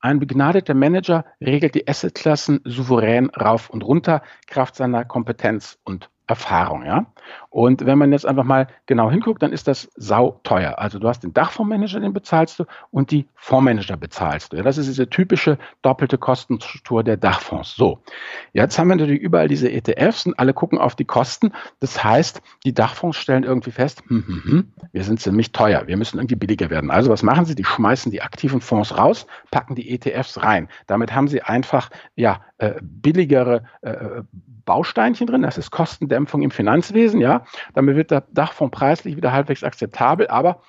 Ein 0.00 0.18
begnadeter 0.18 0.74
Manager 0.74 1.24
regelt 1.40 1.74
die 1.74 1.88
Assetklassen 1.88 2.60
souverän 2.64 3.30
rauf 3.30 3.70
und 3.70 3.82
runter, 3.82 4.22
Kraft 4.46 4.76
seiner 4.76 5.04
Kompetenz 5.04 5.78
und 5.84 6.10
Erfahrung, 6.26 6.84
ja. 6.84 7.06
Und 7.50 7.86
wenn 7.86 7.98
man 7.98 8.12
jetzt 8.12 8.26
einfach 8.26 8.44
mal 8.44 8.66
genau 8.86 9.10
hinguckt, 9.10 9.42
dann 9.42 9.52
ist 9.52 9.68
das 9.68 9.90
sau 9.96 10.40
teuer. 10.42 10.78
Also 10.78 10.98
du 10.98 11.08
hast 11.08 11.20
den 11.20 11.32
Dachfondsmanager, 11.32 12.00
den 12.00 12.12
bezahlst 12.12 12.58
du, 12.58 12.64
und 12.90 13.10
die 13.10 13.26
Fondsmanager 13.34 13.96
bezahlst 13.96 14.52
du. 14.52 14.56
Ja, 14.56 14.62
das 14.62 14.78
ist 14.78 14.86
diese 14.86 15.08
typische 15.08 15.58
doppelte 15.82 16.18
Kostenstruktur 16.18 17.02
der 17.02 17.16
Dachfonds. 17.16 17.74
So, 17.76 18.00
jetzt 18.52 18.78
haben 18.78 18.88
wir 18.88 18.96
natürlich 18.96 19.20
überall 19.20 19.48
diese 19.48 19.70
ETFs 19.70 20.26
und 20.26 20.38
alle 20.38 20.52
gucken 20.52 20.78
auf 20.78 20.94
die 20.94 21.04
Kosten. 21.04 21.52
Das 21.80 22.02
heißt, 22.02 22.42
die 22.64 22.74
Dachfonds 22.74 23.16
stellen 23.16 23.44
irgendwie 23.44 23.70
fest, 23.70 24.02
hm, 24.08 24.24
hm, 24.26 24.42
hm, 24.44 24.72
wir 24.92 25.04
sind 25.04 25.20
ziemlich 25.20 25.52
teuer, 25.52 25.86
wir 25.86 25.96
müssen 25.96 26.18
irgendwie 26.18 26.36
billiger 26.36 26.70
werden. 26.70 26.90
Also 26.90 27.10
was 27.10 27.22
machen 27.22 27.44
sie? 27.44 27.54
Die 27.54 27.64
schmeißen 27.64 28.10
die 28.10 28.22
aktiven 28.22 28.60
Fonds 28.60 28.96
raus, 28.96 29.26
packen 29.50 29.74
die 29.74 29.90
ETFs 29.90 30.42
rein. 30.42 30.68
Damit 30.86 31.14
haben 31.14 31.28
sie 31.28 31.42
einfach 31.42 31.90
ja 32.16 32.40
äh, 32.58 32.74
billigere 32.82 33.64
äh, 33.82 34.22
Bausteinchen 34.64 35.26
drin. 35.26 35.42
Das 35.42 35.58
ist 35.58 35.70
Kostendämpfung 35.70 36.42
im 36.42 36.50
Finanzwesen, 36.50 37.13
ja. 37.20 37.44
Damit 37.74 37.96
wird 37.96 38.10
der 38.10 38.24
Dachfonds 38.32 38.76
preislich 38.76 39.16
wieder 39.16 39.32
halbwegs 39.32 39.64
akzeptabel, 39.64 40.28
aber 40.28 40.60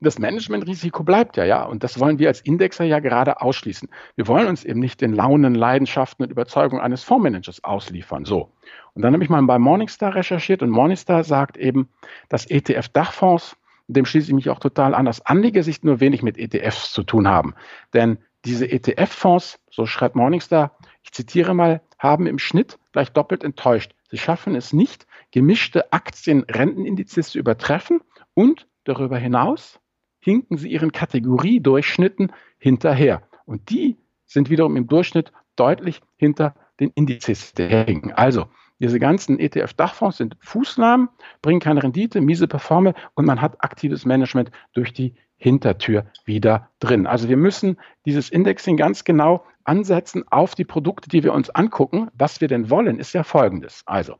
das 0.00 0.18
Managementrisiko 0.18 1.02
bleibt 1.02 1.36
ja, 1.36 1.44
ja. 1.44 1.64
Und 1.64 1.82
das 1.82 1.98
wollen 1.98 2.18
wir 2.18 2.28
als 2.28 2.40
Indexer 2.40 2.84
ja 2.84 3.00
gerade 3.00 3.40
ausschließen. 3.40 3.88
Wir 4.16 4.28
wollen 4.28 4.46
uns 4.46 4.64
eben 4.64 4.80
nicht 4.80 5.00
den 5.00 5.12
Launen, 5.12 5.54
Leidenschaften 5.54 6.24
und 6.24 6.30
Überzeugungen 6.30 6.82
eines 6.82 7.02
Fondsmanagers 7.02 7.64
ausliefern. 7.64 8.24
So. 8.24 8.52
Und 8.94 9.02
dann 9.02 9.12
habe 9.12 9.24
ich 9.24 9.30
mal 9.30 9.42
bei 9.42 9.58
Morningstar 9.58 10.14
recherchiert 10.14 10.62
und 10.62 10.70
Morningstar 10.70 11.24
sagt 11.24 11.56
eben, 11.56 11.88
dass 12.28 12.48
ETF-Dachfonds, 12.48 13.56
dem 13.88 14.04
schließe 14.04 14.28
ich 14.28 14.34
mich 14.34 14.50
auch 14.50 14.60
total 14.60 14.94
an, 14.94 15.08
aus 15.08 15.24
Anlegersicht 15.24 15.84
nur 15.84 16.00
wenig 16.00 16.22
mit 16.22 16.38
ETFs 16.38 16.92
zu 16.92 17.02
tun 17.02 17.26
haben. 17.26 17.54
Denn 17.92 18.18
diese 18.44 18.70
ETF-Fonds, 18.70 19.58
so 19.70 19.86
schreibt 19.86 20.14
Morningstar, 20.14 20.76
ich 21.02 21.12
zitiere 21.12 21.54
mal, 21.54 21.80
haben 21.98 22.26
im 22.26 22.38
Schnitt 22.38 22.78
gleich 22.92 23.10
doppelt 23.10 23.42
enttäuscht. 23.42 23.94
Sie 24.10 24.18
schaffen 24.18 24.54
es 24.54 24.72
nicht, 24.72 25.06
gemischte 25.30 25.92
Aktien-Rentenindizes 25.92 27.30
zu 27.30 27.38
übertreffen 27.38 28.00
und 28.34 28.66
darüber 28.84 29.18
hinaus 29.18 29.80
hinken 30.20 30.56
sie 30.56 30.70
ihren 30.70 30.92
Kategoriedurchschnitten 30.92 32.32
hinterher. 32.58 33.22
Und 33.44 33.70
die 33.70 33.96
sind 34.26 34.50
wiederum 34.50 34.76
im 34.76 34.86
Durchschnitt 34.86 35.32
deutlich 35.56 36.00
hinter 36.16 36.54
den 36.80 36.90
Indizes 36.90 37.52
hinken. 37.56 38.12
Also, 38.12 38.46
diese 38.80 39.00
ganzen 39.00 39.40
ETF-Dachfonds 39.40 40.18
sind 40.18 40.36
Fußnahmen, 40.40 41.08
bringen 41.42 41.60
keine 41.60 41.82
Rendite, 41.82 42.20
miese 42.20 42.46
Performance 42.46 42.98
und 43.14 43.24
man 43.24 43.40
hat 43.40 43.62
aktives 43.64 44.04
Management 44.04 44.52
durch 44.72 44.92
die 44.92 45.14
Hintertür 45.36 46.06
wieder 46.24 46.70
drin. 46.80 47.06
Also 47.06 47.28
wir 47.28 47.36
müssen 47.36 47.76
dieses 48.04 48.28
Indexing 48.28 48.76
ganz 48.76 49.04
genau 49.04 49.44
ansetzen 49.64 50.24
auf 50.30 50.54
die 50.54 50.64
Produkte, 50.64 51.08
die 51.08 51.22
wir 51.22 51.32
uns 51.32 51.50
angucken. 51.50 52.08
Was 52.14 52.40
wir 52.40 52.48
denn 52.48 52.70
wollen, 52.70 52.98
ist 52.98 53.12
ja 53.12 53.22
folgendes. 53.22 53.82
Also, 53.86 54.16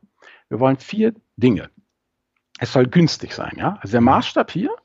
wir 0.49 0.59
wollen 0.59 0.77
vier 0.77 1.13
Dinge. 1.37 1.69
Es 2.59 2.73
soll 2.73 2.87
günstig 2.87 3.33
sein, 3.33 3.53
ja. 3.57 3.77
Also 3.81 3.93
der 3.93 4.01
Maßstab 4.01 4.51
hier 4.51 4.75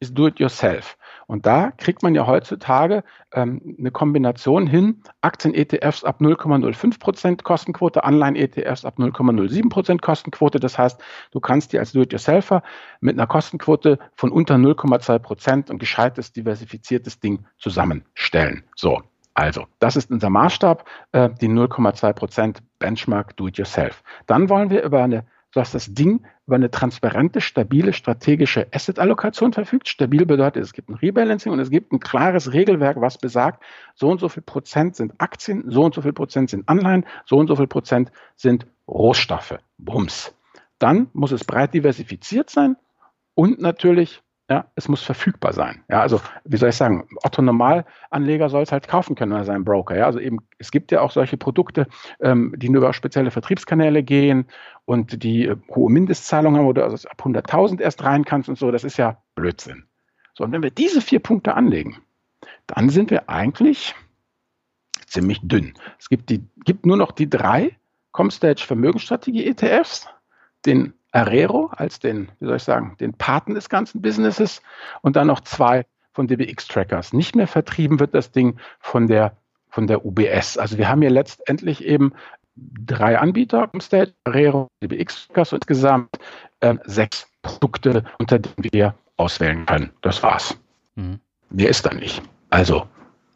ist 0.00 0.16
do 0.16 0.26
it 0.26 0.38
yourself. 0.38 0.96
Und 1.26 1.46
da 1.46 1.70
kriegt 1.70 2.02
man 2.02 2.14
ja 2.14 2.26
heutzutage 2.26 3.04
ähm, 3.32 3.76
eine 3.78 3.90
Kombination 3.90 4.66
hin, 4.66 5.02
Aktien-ETFs 5.22 6.04
ab 6.04 6.20
0,05% 6.20 7.42
Kostenquote, 7.42 8.04
Anleihen-ETFs 8.04 8.84
ab 8.84 8.98
0,07% 8.98 10.00
Kostenquote. 10.00 10.60
Das 10.60 10.78
heißt, 10.78 11.00
du 11.30 11.40
kannst 11.40 11.72
dir 11.72 11.80
als 11.80 11.92
Do-it-yourselfer 11.92 12.62
mit 13.00 13.16
einer 13.16 13.26
Kostenquote 13.26 13.98
von 14.14 14.30
unter 14.30 14.56
0,2% 14.56 15.70
ein 15.70 15.78
gescheites, 15.78 16.32
diversifiziertes 16.32 17.20
Ding 17.20 17.46
zusammenstellen. 17.58 18.64
So, 18.76 19.02
also, 19.34 19.66
das 19.80 19.96
ist 19.96 20.10
unser 20.10 20.30
Maßstab, 20.30 20.84
äh, 21.12 21.30
die 21.40 21.48
0,2% 21.48 22.58
Benchmark 22.84 23.34
Do-it-yourself. 23.38 24.02
Dann 24.26 24.50
wollen 24.50 24.68
wir 24.68 24.82
über 24.82 25.02
eine 25.02 25.24
dass 25.54 25.70
das 25.70 25.94
Ding 25.94 26.24
über 26.48 26.56
eine 26.56 26.68
transparente, 26.70 27.40
stabile, 27.40 27.92
strategische 27.92 28.66
Asset-Allokation 28.72 29.52
verfügt. 29.52 29.88
Stabil 29.88 30.26
bedeutet, 30.26 30.64
es 30.64 30.72
gibt 30.72 30.88
ein 30.88 30.96
Rebalancing 30.96 31.52
und 31.52 31.60
es 31.60 31.70
gibt 31.70 31.92
ein 31.92 32.00
klares 32.00 32.52
Regelwerk, 32.52 33.00
was 33.00 33.18
besagt, 33.18 33.62
so 33.94 34.10
und 34.10 34.18
so 34.18 34.28
viel 34.28 34.42
Prozent 34.42 34.96
sind 34.96 35.12
Aktien, 35.18 35.70
so 35.70 35.84
und 35.84 35.94
so 35.94 36.02
viel 36.02 36.12
Prozent 36.12 36.50
sind 36.50 36.68
Anleihen, 36.68 37.06
so 37.24 37.36
und 37.36 37.46
so 37.46 37.54
viel 37.54 37.68
Prozent 37.68 38.10
sind 38.34 38.66
Rohstoffe. 38.88 39.58
Bums. 39.78 40.34
Dann 40.80 41.08
muss 41.12 41.30
es 41.30 41.44
breit 41.44 41.72
diversifiziert 41.72 42.50
sein 42.50 42.76
und 43.34 43.60
natürlich 43.60 44.23
ja, 44.50 44.66
es 44.74 44.88
muss 44.88 45.02
verfügbar 45.02 45.54
sein. 45.54 45.84
Ja, 45.88 46.02
also 46.02 46.20
wie 46.44 46.58
soll 46.58 46.68
ich 46.68 46.76
sagen, 46.76 47.08
Otto 47.22 47.40
Normalanleger 47.40 48.50
soll 48.50 48.62
es 48.62 48.72
halt 48.72 48.88
kaufen 48.88 49.14
können 49.14 49.32
bei 49.32 49.42
seinem 49.44 49.64
Broker. 49.64 49.96
Ja, 49.96 50.04
also 50.04 50.18
eben 50.20 50.40
es 50.58 50.70
gibt 50.70 50.92
ja 50.92 51.00
auch 51.00 51.10
solche 51.10 51.38
Produkte, 51.38 51.86
ähm, 52.20 52.54
die 52.56 52.68
nur 52.68 52.82
über 52.82 52.92
spezielle 52.92 53.30
Vertriebskanäle 53.30 54.02
gehen 54.02 54.46
und 54.84 55.22
die 55.22 55.46
äh, 55.46 55.56
hohe 55.74 55.90
Mindestzahlungen 55.90 56.60
haben, 56.60 56.66
wo 56.66 56.74
du 56.74 56.84
also 56.84 57.08
ab 57.08 57.22
100.000 57.24 57.80
erst 57.80 58.04
rein 58.04 58.26
kannst 58.26 58.50
und 58.50 58.58
so. 58.58 58.70
Das 58.70 58.84
ist 58.84 58.98
ja 58.98 59.22
Blödsinn. 59.34 59.84
So 60.34 60.44
und 60.44 60.52
wenn 60.52 60.62
wir 60.62 60.70
diese 60.70 61.00
vier 61.00 61.20
Punkte 61.20 61.54
anlegen, 61.54 62.02
dann 62.66 62.90
sind 62.90 63.10
wir 63.10 63.30
eigentlich 63.30 63.94
ziemlich 65.06 65.40
dünn. 65.42 65.72
Es 65.98 66.10
gibt 66.10 66.28
die 66.28 66.44
gibt 66.66 66.84
nur 66.84 66.98
noch 66.98 67.12
die 67.12 67.30
drei 67.30 67.78
Comstage 68.12 68.62
Vermögensstrategie 68.66 69.46
ETFs, 69.46 70.06
den 70.66 70.92
Arero 71.14 71.70
als 71.72 72.00
den, 72.00 72.30
wie 72.40 72.46
soll 72.46 72.56
ich 72.56 72.64
sagen, 72.64 72.96
den 72.98 73.14
Paten 73.14 73.54
des 73.54 73.68
ganzen 73.68 74.02
Businesses 74.02 74.60
und 75.00 75.16
dann 75.16 75.28
noch 75.28 75.40
zwei 75.40 75.86
von 76.12 76.26
DBX-Trackers. 76.26 77.12
Nicht 77.12 77.36
mehr 77.36 77.46
vertrieben 77.46 78.00
wird 78.00 78.14
das 78.14 78.32
Ding 78.32 78.58
von 78.80 79.06
der, 79.06 79.36
von 79.68 79.86
der 79.86 80.04
UBS. 80.04 80.58
Also 80.58 80.76
wir 80.76 80.88
haben 80.88 81.02
hier 81.02 81.10
letztendlich 81.10 81.84
eben 81.84 82.12
drei 82.56 83.18
Anbieter 83.18 83.70
im 83.72 83.80
Stage, 83.80 84.12
Arero, 84.24 84.68
DBX-Trackers 84.82 85.52
und 85.52 85.58
insgesamt 85.58 86.10
äh, 86.60 86.74
sechs 86.84 87.26
Produkte, 87.42 88.04
unter 88.18 88.38
denen 88.38 88.72
wir 88.72 88.94
auswählen 89.16 89.66
können. 89.66 89.90
Das 90.02 90.22
war's. 90.22 90.56
Mhm. 90.96 91.20
Mehr 91.50 91.68
ist 91.68 91.86
da 91.86 91.94
nicht. 91.94 92.22
Also, 92.50 92.86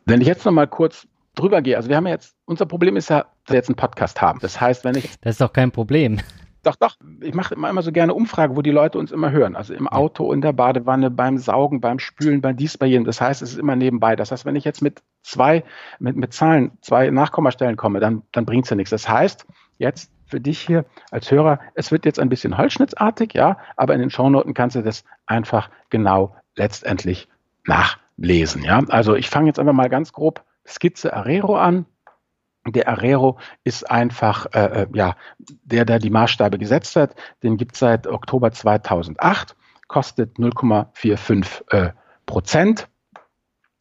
wenn 0.05 0.21
ich 0.21 0.27
jetzt 0.27 0.45
noch 0.45 0.53
mal 0.53 0.67
kurz 0.67 1.07
drüber 1.37 1.63
gehe, 1.63 1.77
also 1.77 1.89
wir 1.89 1.97
haben 1.97 2.07
ja 2.07 2.15
jetzt, 2.15 2.35
unser 2.47 2.67
Problem 2.67 2.97
ist 2.97 3.11
ja, 3.11 3.27
dass 3.45 3.53
wir 3.53 3.57
jetzt 3.57 3.69
einen 3.69 3.77
Podcast 3.77 4.21
haben. 4.21 4.41
Das 4.41 4.61
heißt, 4.61 4.85
wenn 4.85 4.97
ich. 4.97 5.19
Das 5.21 5.35
ist 5.35 5.41
doch 5.41 5.53
kein 5.53 5.71
Problem. 5.71 6.21
Doch, 6.63 6.77
doch. 6.77 6.97
Ich 7.21 7.35
mache 7.35 7.55
immer, 7.55 7.71
immer 7.71 7.83
so 7.83 7.93
gerne 7.93 8.15
Umfragen, 8.15 8.57
wo 8.57 8.63
die 8.63 8.71
Leute 8.71 8.99
uns 8.99 9.13
immer 9.13 9.31
hören. 9.31 9.57
Also 9.57 9.75
im 9.75 9.89
Auto, 9.89 10.33
in 10.33 10.41
der 10.41 10.53
Badewanne, 10.53 11.11
beim 11.11 11.39
Saugen, 11.39 11.81
beim 11.81 11.99
Spülen, 11.99 12.41
bei 12.41 12.53
dies, 12.53 12.77
bei 12.77 12.87
jenem. 12.87 13.05
Das 13.05 13.21
heißt, 13.21 13.43
es 13.43 13.53
ist 13.53 13.59
immer 13.59 13.77
nebenbei. 13.77 14.17
Das 14.17 14.33
heißt, 14.33 14.45
wenn 14.45 14.57
ich 14.57 14.65
jetzt 14.65 14.83
mit 14.83 15.03
zwei, 15.23 15.65
mit, 15.99 16.17
mit 16.17 16.33
Zahlen, 16.33 16.73
zwei 16.81 17.11
Nachkommastellen 17.11 17.77
komme, 17.77 18.01
dann, 18.01 18.23
dann 18.33 18.45
bringt 18.45 18.65
es 18.65 18.71
ja 18.71 18.77
nichts. 18.77 18.91
Das 18.91 19.09
heißt, 19.09 19.47
jetzt 19.79 20.11
für 20.27 20.41
dich 20.41 20.61
hier 20.61 20.85
als 21.11 21.31
Hörer, 21.31 21.61
es 21.75 21.91
wird 21.91 22.05
jetzt 22.05 22.19
ein 22.19 22.29
bisschen 22.29 22.59
holzschnittartig, 22.59 23.33
ja, 23.35 23.59
aber 23.77 23.95
in 23.95 24.01
den 24.01 24.11
Shownoten 24.11 24.55
kannst 24.55 24.77
du 24.77 24.83
das 24.83 25.05
einfach 25.27 25.71
genau 25.91 26.37
letztendlich 26.55 27.29
nachlesen, 27.65 28.63
ja. 28.63 28.83
Also 28.89 29.15
ich 29.15 29.31
fange 29.31 29.47
jetzt 29.47 29.59
einfach 29.59 29.73
mal 29.73 29.89
ganz 29.89 30.13
grob 30.13 30.45
Skizze 30.67 31.15
Arero 31.15 31.57
an. 31.57 31.87
Der 32.73 32.89
Arero 32.89 33.39
ist 33.65 33.91
einfach 33.91 34.47
äh, 34.53 34.83
äh, 34.83 34.87
ja, 34.93 35.17
der, 35.39 35.85
der 35.85 35.99
die 35.99 36.11
Maßstabe 36.11 36.59
gesetzt 36.59 36.97
hat. 36.97 37.15
Den 37.43 37.57
gibt 37.57 37.75
es 37.75 37.81
seit 37.81 38.07
Oktober 38.07 38.53
2008, 38.53 39.57
kostet 39.89 40.37
0,45 40.39 41.73
äh, 41.73 41.93
Prozent. 42.27 42.89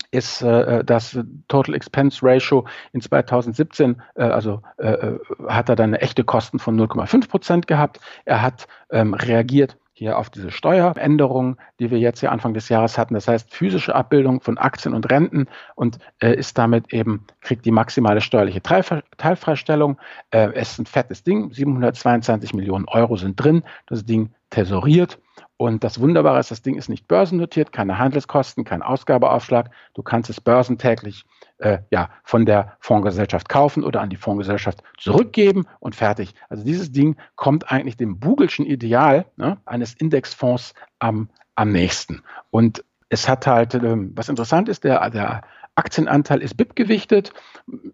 Ist 0.09 0.41
äh, 0.41 0.85
das 0.85 1.19
Total 1.49 1.75
Expense 1.75 2.19
Ratio 2.23 2.65
in 2.93 3.01
2017, 3.01 4.01
äh, 4.15 4.23
also 4.23 4.61
äh, 4.77 5.15
hat 5.47 5.67
er 5.67 5.75
dann 5.75 5.89
eine 5.89 6.01
echte 6.01 6.23
Kosten 6.23 6.59
von 6.59 6.79
0,5 6.79 7.27
Prozent 7.27 7.67
gehabt. 7.67 7.99
Er 8.23 8.41
hat 8.41 8.67
ähm, 8.89 9.13
reagiert 9.13 9.77
hier 9.97 10.19
auf 10.19 10.29
diese 10.29 10.51
Steueränderungen, 10.51 11.57
die 11.79 11.89
wir 11.89 11.97
jetzt 11.97 12.19
hier 12.19 12.31
Anfang 12.31 12.53
des 12.53 12.69
Jahres 12.69 12.99
hatten. 12.99 13.15
Das 13.15 13.27
heißt, 13.27 13.51
physische 13.51 13.95
Abbildung 13.95 14.41
von 14.41 14.59
Aktien 14.59 14.93
und 14.93 15.09
Renten 15.09 15.47
und 15.73 15.97
äh, 16.19 16.35
ist 16.35 16.55
damit 16.59 16.93
eben, 16.93 17.25
kriegt 17.41 17.65
die 17.65 17.71
maximale 17.71 18.21
steuerliche 18.21 18.61
Teilfreistellung. 18.61 19.97
Äh, 20.29 20.51
es 20.53 20.73
ist 20.73 20.79
ein 20.79 20.85
fettes 20.85 21.23
Ding, 21.23 21.51
722 21.51 22.53
Millionen 22.53 22.85
Euro 22.87 23.15
sind 23.15 23.37
drin. 23.37 23.63
Das 23.87 24.05
Ding 24.05 24.29
tesoriert. 24.51 25.17
Und 25.57 25.83
das 25.83 25.99
Wunderbare 25.99 26.39
ist, 26.39 26.51
das 26.51 26.61
Ding 26.61 26.75
ist 26.75 26.89
nicht 26.89 27.07
börsennotiert, 27.07 27.71
keine 27.71 27.97
Handelskosten, 27.97 28.65
kein 28.65 28.83
Ausgabeaufschlag. 28.83 29.71
Du 29.95 30.03
kannst 30.03 30.29
es 30.29 30.39
börsentäglich 30.39 31.25
äh, 31.59 31.79
ja, 31.91 32.09
von 32.23 32.45
der 32.45 32.77
Fondsgesellschaft 32.79 33.49
kaufen 33.49 33.83
oder 33.83 34.01
an 34.01 34.09
die 34.09 34.15
Fondsgesellschaft 34.15 34.83
zurückgeben 34.97 35.65
und 35.79 35.95
fertig. 35.95 36.33
Also 36.49 36.63
dieses 36.63 36.91
Ding 36.91 37.15
kommt 37.35 37.71
eigentlich 37.71 37.97
dem 37.97 38.19
Bugelschen 38.19 38.65
Ideal 38.65 39.25
ne, 39.37 39.57
eines 39.65 39.93
Indexfonds 39.93 40.73
am, 40.99 41.29
am 41.55 41.71
nächsten. 41.71 42.21
Und 42.51 42.83
es 43.09 43.27
hat 43.27 43.47
halt, 43.47 43.73
ähm, 43.73 44.11
was 44.15 44.29
interessant 44.29 44.69
ist, 44.69 44.83
der, 44.83 45.09
der 45.09 45.41
Aktienanteil 45.75 46.41
ist 46.41 46.57
BIP 46.57 46.75
gewichtet. 46.75 47.33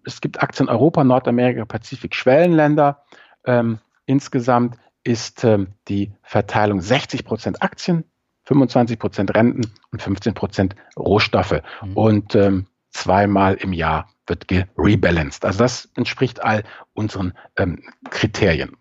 Es 0.05 0.21
gibt 0.21 0.41
Aktien 0.41 0.69
Europa, 0.69 1.03
Nordamerika, 1.03 1.65
Pazifik, 1.65 2.15
Schwellenländer. 2.15 3.03
Ähm, 3.45 3.79
insgesamt 4.05 4.77
ist 5.03 5.43
ähm, 5.43 5.67
die 5.89 6.13
Verteilung 6.21 6.81
60 6.81 7.25
Prozent 7.25 7.61
Aktien, 7.61 8.05
25 8.45 8.97
Prozent 8.97 9.35
Renten 9.35 9.71
und 9.91 10.01
15 10.01 10.33
Prozent 10.33 10.75
Rohstoffe. 10.97 11.61
Mhm. 11.83 11.97
Und 11.97 12.35
ähm, 12.35 12.67
zweimal 12.93 13.55
im 13.55 13.73
Jahr 13.73 14.09
wird 14.27 14.47
gerebalanced. 14.47 15.45
Also 15.45 15.59
das 15.59 15.89
entspricht 15.95 16.43
all 16.43 16.63
unseren 16.93 17.33
ähm, 17.57 17.83
Kriterien. 18.09 18.77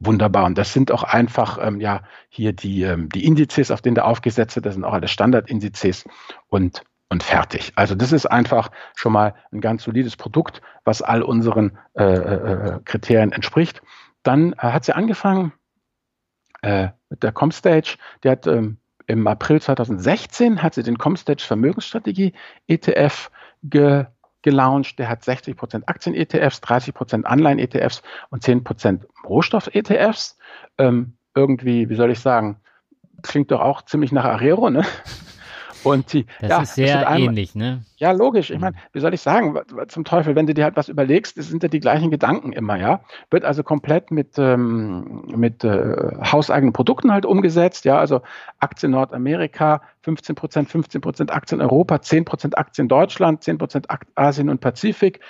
Wunderbar. 0.00 0.46
Und 0.46 0.56
das 0.56 0.72
sind 0.72 0.90
auch 0.90 1.02
einfach 1.02 1.58
ähm, 1.60 1.80
ja 1.80 2.02
hier 2.28 2.52
die, 2.52 2.82
ähm, 2.82 3.08
die 3.10 3.24
Indizes, 3.24 3.70
auf 3.70 3.82
denen 3.82 3.94
der 3.94 4.06
aufgesetzt 4.06 4.56
wird. 4.56 4.66
Das 4.66 4.74
sind 4.74 4.84
auch 4.84 4.94
alle 4.94 5.08
Standardindizes 5.08 6.04
und, 6.48 6.82
und 7.10 7.22
fertig. 7.22 7.72
Also 7.76 7.94
das 7.94 8.10
ist 8.10 8.26
einfach 8.26 8.70
schon 8.96 9.12
mal 9.12 9.34
ein 9.52 9.60
ganz 9.60 9.84
solides 9.84 10.16
Produkt, 10.16 10.62
was 10.84 11.02
all 11.02 11.22
unseren 11.22 11.78
äh, 11.94 12.04
äh, 12.04 12.80
Kriterien 12.84 13.32
entspricht. 13.32 13.82
Dann 14.22 14.54
äh, 14.54 14.56
hat 14.56 14.86
sie 14.86 14.96
angefangen 14.96 15.52
äh, 16.62 16.88
mit 17.10 17.22
der 17.22 17.32
Comstage. 17.32 17.96
Die 18.24 18.30
hat 18.30 18.46
ähm, 18.46 18.78
im 19.06 19.26
April 19.26 19.60
2016 19.60 20.62
hat 20.62 20.74
sie 20.74 20.82
den 20.82 20.96
Comstage 20.96 21.42
Vermögensstrategie 21.42 22.32
ETF 22.68 23.30
ge, 23.62 24.06
gelauncht. 24.42 24.98
Der 24.98 25.08
hat 25.08 25.22
60% 25.22 25.82
Aktien-ETFs, 25.86 26.62
30% 26.62 27.24
Anleihen-ETFs 27.24 28.02
und 28.30 28.44
10% 28.44 29.06
Rohstoff-ETFs. 29.24 30.38
Ähm, 30.78 31.14
irgendwie, 31.34 31.88
wie 31.88 31.94
soll 31.94 32.10
ich 32.10 32.20
sagen, 32.20 32.60
klingt 33.22 33.50
doch 33.50 33.60
auch 33.60 33.82
ziemlich 33.82 34.12
nach 34.12 34.24
Arero, 34.24 34.70
ne? 34.70 34.84
Und 35.84 36.12
die, 36.12 36.26
das 36.40 36.50
ja, 36.50 36.62
ist 36.62 36.74
sehr 36.74 37.08
einmal, 37.08 37.20
ähnlich, 37.20 37.54
ne? 37.54 37.84
Ja, 37.96 38.12
logisch. 38.12 38.50
Ich 38.50 38.58
meine, 38.58 38.76
wie 38.92 39.00
soll 39.00 39.14
ich 39.14 39.20
sagen, 39.20 39.58
zum 39.88 40.04
Teufel, 40.04 40.34
wenn 40.34 40.46
du 40.46 40.54
dir 40.54 40.64
halt 40.64 40.76
was 40.76 40.88
überlegst, 40.88 41.40
sind 41.40 41.62
ja 41.62 41.68
die 41.68 41.80
gleichen 41.80 42.10
Gedanken 42.10 42.52
immer, 42.52 42.76
ja. 42.76 43.00
Wird 43.30 43.44
also 43.44 43.62
komplett 43.62 44.10
mit, 44.10 44.38
ähm, 44.38 45.24
mit 45.34 45.64
äh, 45.64 45.96
hauseigenen 46.22 46.72
Produkten 46.72 47.12
halt 47.12 47.26
umgesetzt, 47.26 47.84
ja. 47.84 47.98
Also 47.98 48.22
Aktien 48.58 48.92
Nordamerika, 48.92 49.82
15 50.02 50.34
Prozent, 50.34 50.70
15 50.70 51.00
Prozent 51.00 51.32
Aktien 51.32 51.60
Europa, 51.60 52.00
10 52.02 52.24
Prozent 52.24 52.58
Aktien 52.58 52.88
Deutschland, 52.88 53.42
10 53.42 53.58
Prozent 53.58 53.86
Asien 54.14 54.48
und 54.48 54.60
Pazifik, 54.60 55.20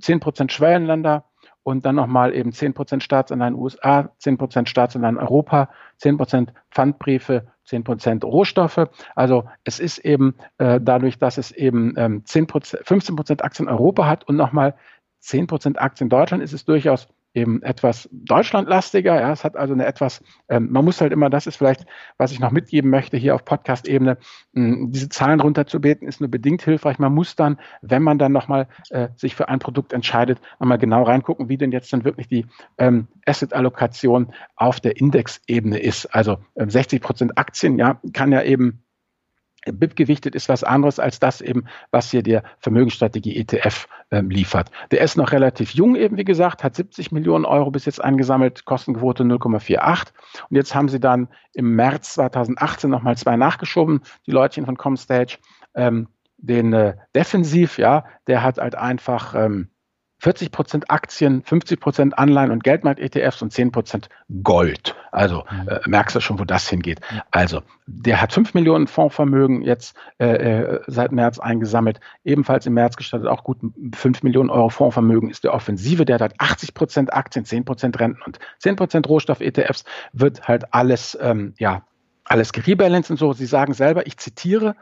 10 0.00 0.20
Prozent 0.20 0.52
Schwellenländer 0.52 1.24
und 1.62 1.84
dann 1.84 1.96
nochmal 1.96 2.34
eben 2.34 2.52
10 2.52 2.74
Prozent 2.74 3.02
Staatsanleihen 3.02 3.54
USA, 3.54 4.10
10 4.18 4.38
Prozent 4.38 4.68
Staatsanleihen 4.68 5.18
Europa, 5.18 5.70
10 5.98 6.16
Prozent 6.16 6.52
Pfandbriefe 6.70 7.46
10 7.64 7.84
Prozent 7.84 8.24
Rohstoffe. 8.24 8.88
Also 9.14 9.44
es 9.64 9.80
ist 9.80 9.98
eben 9.98 10.34
äh, 10.58 10.80
dadurch, 10.82 11.18
dass 11.18 11.38
es 11.38 11.50
eben 11.50 11.94
ähm, 11.96 12.24
10 12.24 12.46
15 12.48 13.16
Prozent 13.16 13.44
Aktien 13.44 13.68
Europa 13.68 14.06
hat 14.06 14.24
und 14.28 14.36
nochmal 14.36 14.74
10 15.20 15.46
Prozent 15.46 15.80
Aktien 15.80 16.10
Deutschland, 16.10 16.42
ist 16.42 16.52
es 16.52 16.64
durchaus 16.64 17.08
eben 17.34 17.62
etwas 17.62 18.08
deutschlandlastiger. 18.12 19.20
Ja, 19.20 19.32
es 19.32 19.44
hat 19.44 19.56
also 19.56 19.74
eine 19.74 19.84
etwas, 19.84 20.22
ähm, 20.48 20.68
man 20.70 20.84
muss 20.84 21.00
halt 21.00 21.12
immer, 21.12 21.28
das 21.28 21.46
ist 21.46 21.56
vielleicht, 21.56 21.84
was 22.16 22.32
ich 22.32 22.40
noch 22.40 22.52
mitgeben 22.52 22.90
möchte 22.90 23.16
hier 23.16 23.34
auf 23.34 23.44
Podcast-Ebene, 23.44 24.18
diese 24.52 25.08
Zahlen 25.08 25.40
runterzubeten, 25.40 26.06
ist 26.06 26.20
nur 26.20 26.30
bedingt 26.30 26.62
hilfreich. 26.62 26.98
Man 26.98 27.12
muss 27.12 27.34
dann, 27.34 27.58
wenn 27.82 28.02
man 28.02 28.18
dann 28.18 28.32
nochmal 28.32 28.68
äh, 28.90 29.08
sich 29.16 29.34
für 29.34 29.48
ein 29.48 29.58
Produkt 29.58 29.92
entscheidet, 29.92 30.40
einmal 30.60 30.78
genau 30.78 31.02
reingucken, 31.02 31.48
wie 31.48 31.58
denn 31.58 31.72
jetzt 31.72 31.92
dann 31.92 32.04
wirklich 32.04 32.28
die 32.28 32.46
ähm, 32.78 33.08
Asset-Allokation 33.26 34.32
auf 34.54 34.80
der 34.80 34.96
Indexebene 34.96 35.78
ist. 35.78 36.06
Also 36.14 36.38
ähm, 36.56 36.70
60 36.70 37.02
Prozent 37.02 37.36
Aktien, 37.36 37.78
ja, 37.78 38.00
kann 38.12 38.30
ja 38.30 38.42
eben 38.42 38.83
BIP 39.72 39.96
gewichtet 39.96 40.34
ist 40.34 40.48
was 40.48 40.64
anderes 40.64 40.98
als 40.98 41.20
das 41.20 41.40
eben, 41.40 41.64
was 41.90 42.10
hier 42.10 42.22
der 42.22 42.42
Vermögensstrategie 42.58 43.36
ETF 43.36 43.86
ähm, 44.10 44.30
liefert. 44.30 44.70
Der 44.90 45.00
ist 45.00 45.16
noch 45.16 45.32
relativ 45.32 45.72
jung 45.72 45.96
eben, 45.96 46.16
wie 46.16 46.24
gesagt, 46.24 46.62
hat 46.62 46.74
70 46.74 47.12
Millionen 47.12 47.44
Euro 47.44 47.70
bis 47.70 47.84
jetzt 47.86 48.02
eingesammelt, 48.02 48.64
Kostenquote 48.64 49.24
0,48. 49.24 50.08
Und 50.48 50.56
jetzt 50.56 50.74
haben 50.74 50.88
sie 50.88 51.00
dann 51.00 51.28
im 51.52 51.74
März 51.74 52.14
2018 52.14 52.90
nochmal 52.90 53.16
zwei 53.16 53.36
nachgeschoben, 53.36 54.02
die 54.26 54.32
Leutchen 54.32 54.66
von 54.66 54.76
Comstage. 54.76 55.38
Ähm, 55.74 56.08
den 56.38 56.72
äh, 56.72 56.94
Defensiv, 57.14 57.78
ja, 57.78 58.04
der 58.26 58.42
hat 58.42 58.58
halt 58.58 58.74
einfach 58.74 59.34
ähm, 59.34 59.68
40 60.24 60.52
Prozent 60.52 60.90
Aktien, 60.90 61.42
50 61.42 61.80
Prozent 61.80 62.18
Anleihen 62.18 62.50
und 62.50 62.64
Geldmarkt-ETFs 62.64 63.42
und 63.42 63.52
10 63.52 63.72
Prozent 63.72 64.08
Gold. 64.42 64.96
Also 65.12 65.44
mhm. 65.50 65.68
äh, 65.68 65.80
merkst 65.84 66.16
du 66.16 66.20
schon, 66.20 66.38
wo 66.38 66.44
das 66.44 66.66
hingeht. 66.66 67.02
Also 67.30 67.60
der 67.86 68.22
hat 68.22 68.32
5 68.32 68.54
Millionen 68.54 68.86
Fondsvermögen 68.86 69.60
jetzt 69.60 69.94
äh, 70.18 70.28
äh, 70.28 70.80
seit 70.86 71.12
März 71.12 71.38
eingesammelt, 71.38 72.00
ebenfalls 72.24 72.64
im 72.64 72.72
März 72.72 72.96
gestartet, 72.96 73.28
auch 73.28 73.44
gut 73.44 73.58
5 73.94 74.22
Millionen 74.22 74.48
Euro 74.48 74.70
Fondsvermögen 74.70 75.28
ist 75.28 75.44
der 75.44 75.52
Offensive, 75.52 76.06
der 76.06 76.18
hat 76.18 76.32
80 76.38 76.72
Prozent 76.72 77.12
Aktien, 77.12 77.44
10 77.44 77.66
Prozent 77.66 78.00
Renten 78.00 78.22
und 78.22 78.38
10 78.60 78.76
Prozent 78.76 79.06
Rohstoff-ETFs, 79.06 79.84
wird 80.14 80.48
halt 80.48 80.72
alles, 80.72 81.18
ähm, 81.20 81.52
ja, 81.58 81.82
alles 82.24 82.54
gerebalanced 82.54 83.10
und 83.10 83.18
so. 83.18 83.34
Sie 83.34 83.44
sagen 83.44 83.74
selber, 83.74 84.06
ich 84.06 84.16
zitiere, 84.16 84.74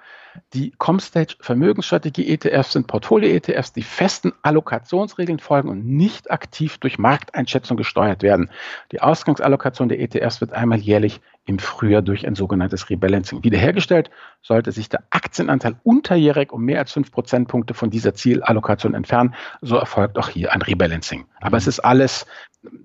die 0.55 0.73
Comstage 0.79 1.37
Vermögensstrategie 1.41 2.29
ETFs 2.29 2.73
sind 2.73 2.87
Portfolio-ETFs, 2.87 3.73
die 3.73 3.83
festen 3.83 4.33
Allokationsregeln 4.43 5.39
folgen 5.39 5.69
und 5.69 5.87
nicht 5.87 6.31
aktiv 6.31 6.79
durch 6.79 6.99
Markteinschätzung 6.99 7.77
gesteuert 7.77 8.23
werden. 8.23 8.51
Die 8.93 9.01
Ausgangsallokation 9.01 9.89
der 9.89 10.01
ETFs 10.01 10.41
wird 10.41 10.53
einmal 10.53 10.79
jährlich 10.79 11.21
im 11.45 11.59
Frühjahr 11.59 12.03
durch 12.03 12.27
ein 12.27 12.35
sogenanntes 12.35 12.89
Rebalancing 12.89 13.43
wiederhergestellt. 13.43 14.11
Sollte 14.43 14.73
sich 14.73 14.89
der 14.89 15.03
Aktienanteil 15.11 15.77
unterjährig 15.83 16.53
um 16.53 16.63
mehr 16.63 16.79
als 16.79 16.93
fünf 16.93 17.11
Prozentpunkte 17.11 17.75
von 17.75 17.91
dieser 17.91 18.15
Zielallokation 18.15 18.95
entfernen, 18.95 19.35
so 19.61 19.77
erfolgt 19.77 20.19
auch 20.19 20.29
hier 20.29 20.53
ein 20.53 20.63
Rebalancing. 20.63 21.27
Aber 21.41 21.57
es 21.57 21.67
ist 21.67 21.81
alles, 21.81 22.27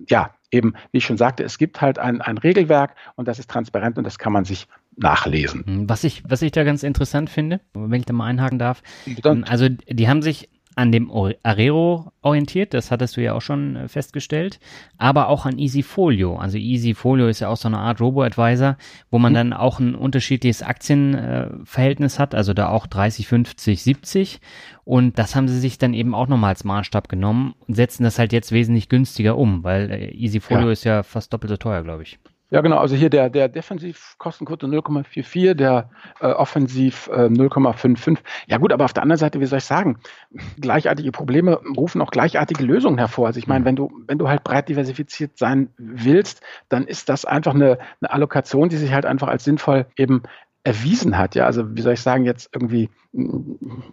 ja, 0.08 0.32
eben, 0.51 0.74
wie 0.92 1.00
ich 1.00 1.06
schon 1.06 1.18
sagte, 1.18 1.44
es 1.44 1.58
gibt 1.58 1.82
halt 1.82 2.00
ein, 2.00 2.22
ein 2.22 2.38
Regelwerk 2.38 2.96
und 3.16 3.27
das 3.27 3.39
ist 3.39 3.50
transparent 3.50 3.98
und 3.98 4.06
das 4.06 4.18
kann 4.18 4.34
man 4.34 4.46
sich 4.46 4.68
nachlesen. 4.98 5.63
Hm, 5.66 5.89
was 5.89 6.04
ich, 6.04 6.24
was 6.27 6.42
ich 6.42 6.51
da 6.51 6.63
ganz 6.63 6.84
interessant 6.84 7.30
finde, 7.30 7.62
wenn 7.74 8.00
ich 8.00 8.06
da 8.06 8.13
mal 8.13 8.25
einhaken 8.25 8.60
darf, 8.60 8.82
also 9.24 9.70
die 9.70 10.08
haben 10.10 10.22
sich 10.22 10.50
an 10.77 10.92
dem 10.92 11.12
Arero 11.42 12.12
orientiert, 12.22 12.75
das 12.75 12.92
hattest 12.92 13.18
du 13.18 13.24
ja 13.24 13.34
auch 13.34 13.42
schon 13.42 13.75
äh, 13.75 13.88
festgestellt, 13.88 14.60
aber 15.00 15.27
auch 15.27 15.48
an 15.48 15.58
Easyfolio. 15.58 16.38
Also 16.38 16.60
Easyfolio 16.60 17.27
ist 17.27 17.39
ja 17.39 17.50
auch 17.50 17.58
so 17.58 17.68
eine 17.68 17.80
Art 17.80 18.00
Robo-Advisor, 18.00 18.77
wo 19.10 19.18
man 19.18 19.34
mhm. 19.34 19.36
dann 19.36 19.54
auch 19.54 19.80
ein 19.80 19.96
unterschiedliches 19.96 20.62
Aktienverhältnis 20.62 22.20
hat, 22.20 22.36
also 22.36 22.54
da 22.54 22.70
auch 22.70 22.86
30, 22.86 23.27
50, 23.27 23.82
70. 23.82 24.39
Und 24.84 25.17
das 25.17 25.36
haben 25.36 25.48
sie 25.48 25.60
sich 25.60 25.80
dann 25.80 25.95
eben 25.95 26.13
auch 26.13 26.28
nochmal 26.28 26.50
als 26.50 26.63
Maßstab 26.63 27.10
genommen 27.10 27.56
und 27.67 27.74
setzen 27.74 28.04
das 28.04 28.19
halt 28.19 28.32
jetzt 28.32 28.52
wesentlich 28.52 28.88
günstiger 28.88 29.36
um, 29.36 29.63
weil 29.63 29.89
äh, 29.89 30.12
Easyfolio 30.12 30.67
ja. 30.67 30.71
ist 30.71 30.84
ja 30.84 31.02
fast 31.02 31.34
doppelt 31.34 31.50
so 31.50 31.58
teuer, 31.58 31.82
glaube 31.82 32.04
ich. 32.04 32.19
Ja, 32.49 32.62
genau. 32.62 32.77
Also 32.77 32.95
hier 32.95 33.10
der, 33.10 33.29
der 33.29 33.49
Defensivkostenquote 33.49 34.67
0,44, 34.67 35.53
der 35.53 35.89
äh, 36.21 36.27
Offensiv 36.27 37.10
äh, 37.12 37.25
0,55. 37.25 38.19
Ja 38.47 38.57
gut, 38.57 38.71
aber 38.71 38.86
auf 38.86 38.93
der 38.93 39.03
anderen 39.03 39.19
Seite, 39.19 39.41
wie 39.41 39.45
soll 39.45 39.57
ich 39.57 39.65
sagen, 39.65 39.99
gleichartige 40.60 41.12
Probleme 41.12 41.60
rufen 41.75 42.01
auch 42.01 42.12
gleichartige 42.12 42.63
Lösungen 42.63 42.99
hervor. 42.99 43.27
Also 43.27 43.39
ich 43.39 43.47
meine, 43.47 43.62
mhm. 43.62 43.65
wenn 43.65 43.75
du, 43.75 43.91
wenn 44.07 44.17
du 44.17 44.29
halt 44.29 44.45
breit 44.45 44.69
diversifiziert 44.69 45.38
sein 45.38 45.69
willst, 45.77 46.41
dann 46.69 46.86
ist 46.86 47.10
das 47.10 47.25
einfach 47.25 47.53
eine, 47.53 47.79
eine 47.99 48.12
Allokation, 48.12 48.69
die 48.69 48.77
sich 48.77 48.93
halt 48.93 49.05
einfach 49.05 49.27
als 49.27 49.43
sinnvoll 49.43 49.86
eben 49.97 50.23
erwiesen 50.63 51.17
hat. 51.17 51.36
Ja, 51.36 51.45
also 51.45 51.75
wie 51.75 51.81
soll 51.81 51.93
ich 51.93 52.01
sagen, 52.01 52.25
jetzt 52.25 52.49
irgendwie 52.53 52.89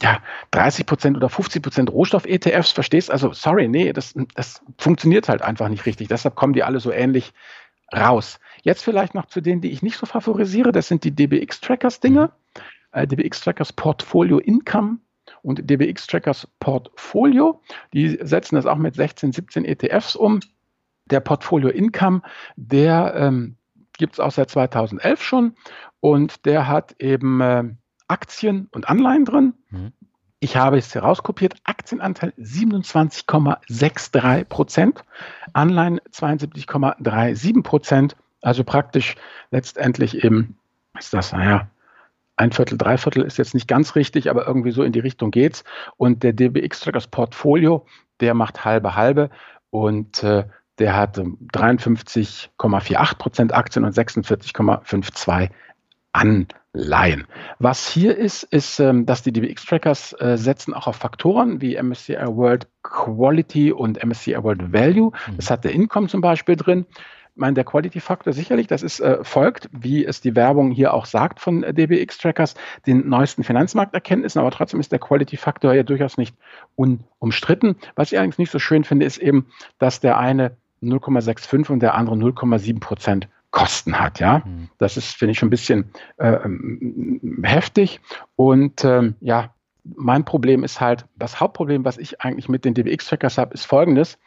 ja, 0.03 0.19
30 0.51 0.87
Prozent 0.87 1.17
oder 1.17 1.29
50 1.29 1.63
Prozent 1.63 1.93
Rohstoff-ETFs, 1.93 2.73
verstehst? 2.73 3.11
Also 3.11 3.33
sorry, 3.33 3.69
nee, 3.69 3.93
das, 3.93 4.15
das 4.35 4.61
funktioniert 4.79 5.29
halt 5.29 5.43
einfach 5.43 5.69
nicht 5.69 5.87
richtig. 5.87 6.09
Deshalb 6.09 6.35
kommen 6.35 6.53
die 6.53 6.65
alle 6.65 6.81
so 6.81 6.91
ähnlich 6.91 7.33
raus. 7.95 8.39
Jetzt 8.63 8.83
vielleicht 8.83 9.15
noch 9.15 9.27
zu 9.27 9.41
denen, 9.41 9.61
die 9.61 9.71
ich 9.71 9.83
nicht 9.83 9.97
so 9.97 10.07
favorisiere. 10.07 10.73
Das 10.73 10.89
sind 10.89 11.05
die 11.05 11.15
DBX-Trackers-Dinge. 11.15 12.31
Mhm. 12.31 12.63
Äh, 12.93 13.07
DBX-Trackers 13.07 13.73
Portfolio 13.73 14.39
Income 14.39 14.99
und 15.43 15.69
DBX-Trackers 15.69 16.49
Portfolio. 16.61 17.61
Die 17.93 18.19
setzen 18.23 18.57
das 18.57 18.67
auch 18.67 18.77
mit 18.77 18.95
16, 18.95 19.33
17 19.33 19.65
ETFs 19.65 20.17
um. 20.17 20.41
Der 21.07 21.21
Portfolio 21.21 21.69
Income, 21.69 22.23
der 22.57 23.15
ähm, 23.15 23.57
gibt 23.99 24.15
es 24.15 24.21
auch 24.21 24.31
seit 24.31 24.51
2011 24.51 25.23
schon 25.23 25.55
und 26.01 26.47
der 26.47 26.67
hat 26.67 26.97
eben 26.99 27.41
äh, 27.41 27.65
Aktien 28.09 28.69
und 28.73 28.89
Anleihen 28.89 29.25
drin. 29.25 29.55
Mhm. 29.71 29.93
Ich 30.45 30.57
habe 30.59 30.77
es 30.77 30.95
herauskopiert. 30.95 31.55
Aktienanteil 31.65 32.35
27,63 32.39 34.45
Prozent, 34.45 35.03
Anleihen 35.55 36.03
72,37 36.13 37.63
Prozent. 37.63 38.15
Also 38.43 38.63
praktisch 38.63 39.17
letztendlich 39.51 40.23
eben, 40.23 40.59
ist 40.99 41.15
das, 41.15 41.33
naja, 41.33 41.71
ein 42.37 42.53
Viertel, 42.53 42.77
drei 42.77 42.99
Viertel 42.99 43.23
ist 43.23 43.39
jetzt 43.39 43.55
nicht 43.55 43.69
ganz 43.69 43.95
richtig, 43.95 44.29
aber 44.29 44.47
irgendwie 44.47 44.73
so 44.73 44.83
in 44.83 44.93
die 44.93 45.01
Richtung 45.01 45.31
geht's. 45.31 45.65
Und 45.97 46.23
der 46.23 46.35
DBX-Trackers 46.35 47.07
Portfolio, 47.07 47.87
der 48.21 48.35
macht 48.35 48.67
halbe 48.67 48.97
halbe 48.97 49.31
und 49.71 50.23
äh, 50.23 50.45
der 50.79 50.95
hat 50.95 51.17
53,48 51.17 53.17
Prozent 53.17 53.55
Aktien 53.55 53.87
und 53.87 53.97
46,52 53.97 55.49
Anleihen. 56.75 57.27
Was 57.59 57.89
hier 57.89 58.17
ist, 58.17 58.43
ist, 58.45 58.81
ähm, 58.81 59.07
dass 59.07 59.23
die 59.23 59.33
DBX-Trackers 59.33 60.15
äh, 60.19 60.37
setzen 60.37 60.75
auch 60.75 60.87
auf 60.87 60.97
Faktoren 60.97 61.61
wie 61.61 61.81
MSCI 61.81 62.17
World 62.27 62.67
Quality 62.83 63.73
und 63.73 64.05
MSCI 64.05 64.43
World 64.43 64.73
Value. 64.73 65.13
Mhm. 65.27 65.37
Das 65.37 65.51
hat 65.51 65.65
der 65.65 65.73
Income 65.73 66.09
zum 66.09 66.21
Beispiel 66.21 66.57
drin. 66.57 66.87
Ich 66.91 67.41
meine, 67.41 67.55
der 67.55 67.65
Quality-Faktor 67.65 68.33
sicherlich, 68.33 68.69
das 68.69 68.85
ist 68.85 69.01
äh, 69.01 69.25
folgt, 69.25 69.69
wie 69.73 70.05
es 70.05 70.21
die 70.21 70.37
Werbung 70.37 70.71
hier 70.71 70.95
auch 70.95 71.07
sagt 71.07 71.41
von 71.41 71.63
DBX-Trackers, 71.63 72.55
den 72.87 73.09
neuesten 73.09 73.43
Finanzmarkterkenntnissen, 73.43 74.41
aber 74.41 74.53
trotzdem 74.53 74.79
ist 74.79 74.93
der 74.93 75.01
Quality-Faktor 75.01 75.75
ja 75.75 75.83
durchaus 75.83 76.17
nicht 76.17 76.37
unumstritten. 76.77 77.75
Was 77.97 78.13
ich 78.13 78.19
allerdings 78.19 78.39
nicht 78.39 78.53
so 78.53 78.61
schön 78.61 78.85
finde, 78.85 79.05
ist 79.07 79.19
eben, 79.19 79.47
dass 79.81 79.99
der 79.99 80.17
eine 80.19 80.57
0,65 80.81 81.73
und 81.73 81.81
der 81.81 81.95
andere 81.95 82.15
0,7 82.15 82.79
Prozent 82.79 83.29
Kosten 83.55 83.99
hat. 83.99 84.19
Ja, 84.21 84.43
mhm. 84.45 84.69
das 84.79 84.97
ist, 84.97 85.17
finde 85.17 85.33
ich, 85.33 85.39
schon 85.39 85.47
ein 85.47 85.51
bisschen 85.51 85.93
äh, 86.19 86.33
ähm, 86.33 87.41
heftig. 87.45 88.01
Und 88.35 88.85
ähm, 88.85 89.15
ja, 89.21 89.55
mein 89.85 90.25
Problem 90.25 90.65
ist 90.65 90.81
halt, 90.81 91.07
das 91.17 91.41
Hauptproblem, 91.41 91.85
was 91.85 91.97
ich 91.97 92.21
eigentlich 92.21 92.49
mit 92.49 92.65
den 92.65 92.75
DBX-Trackers 92.75 93.39
habe, 93.39 93.55
ist 93.55 93.65
folgendes. 93.65 94.19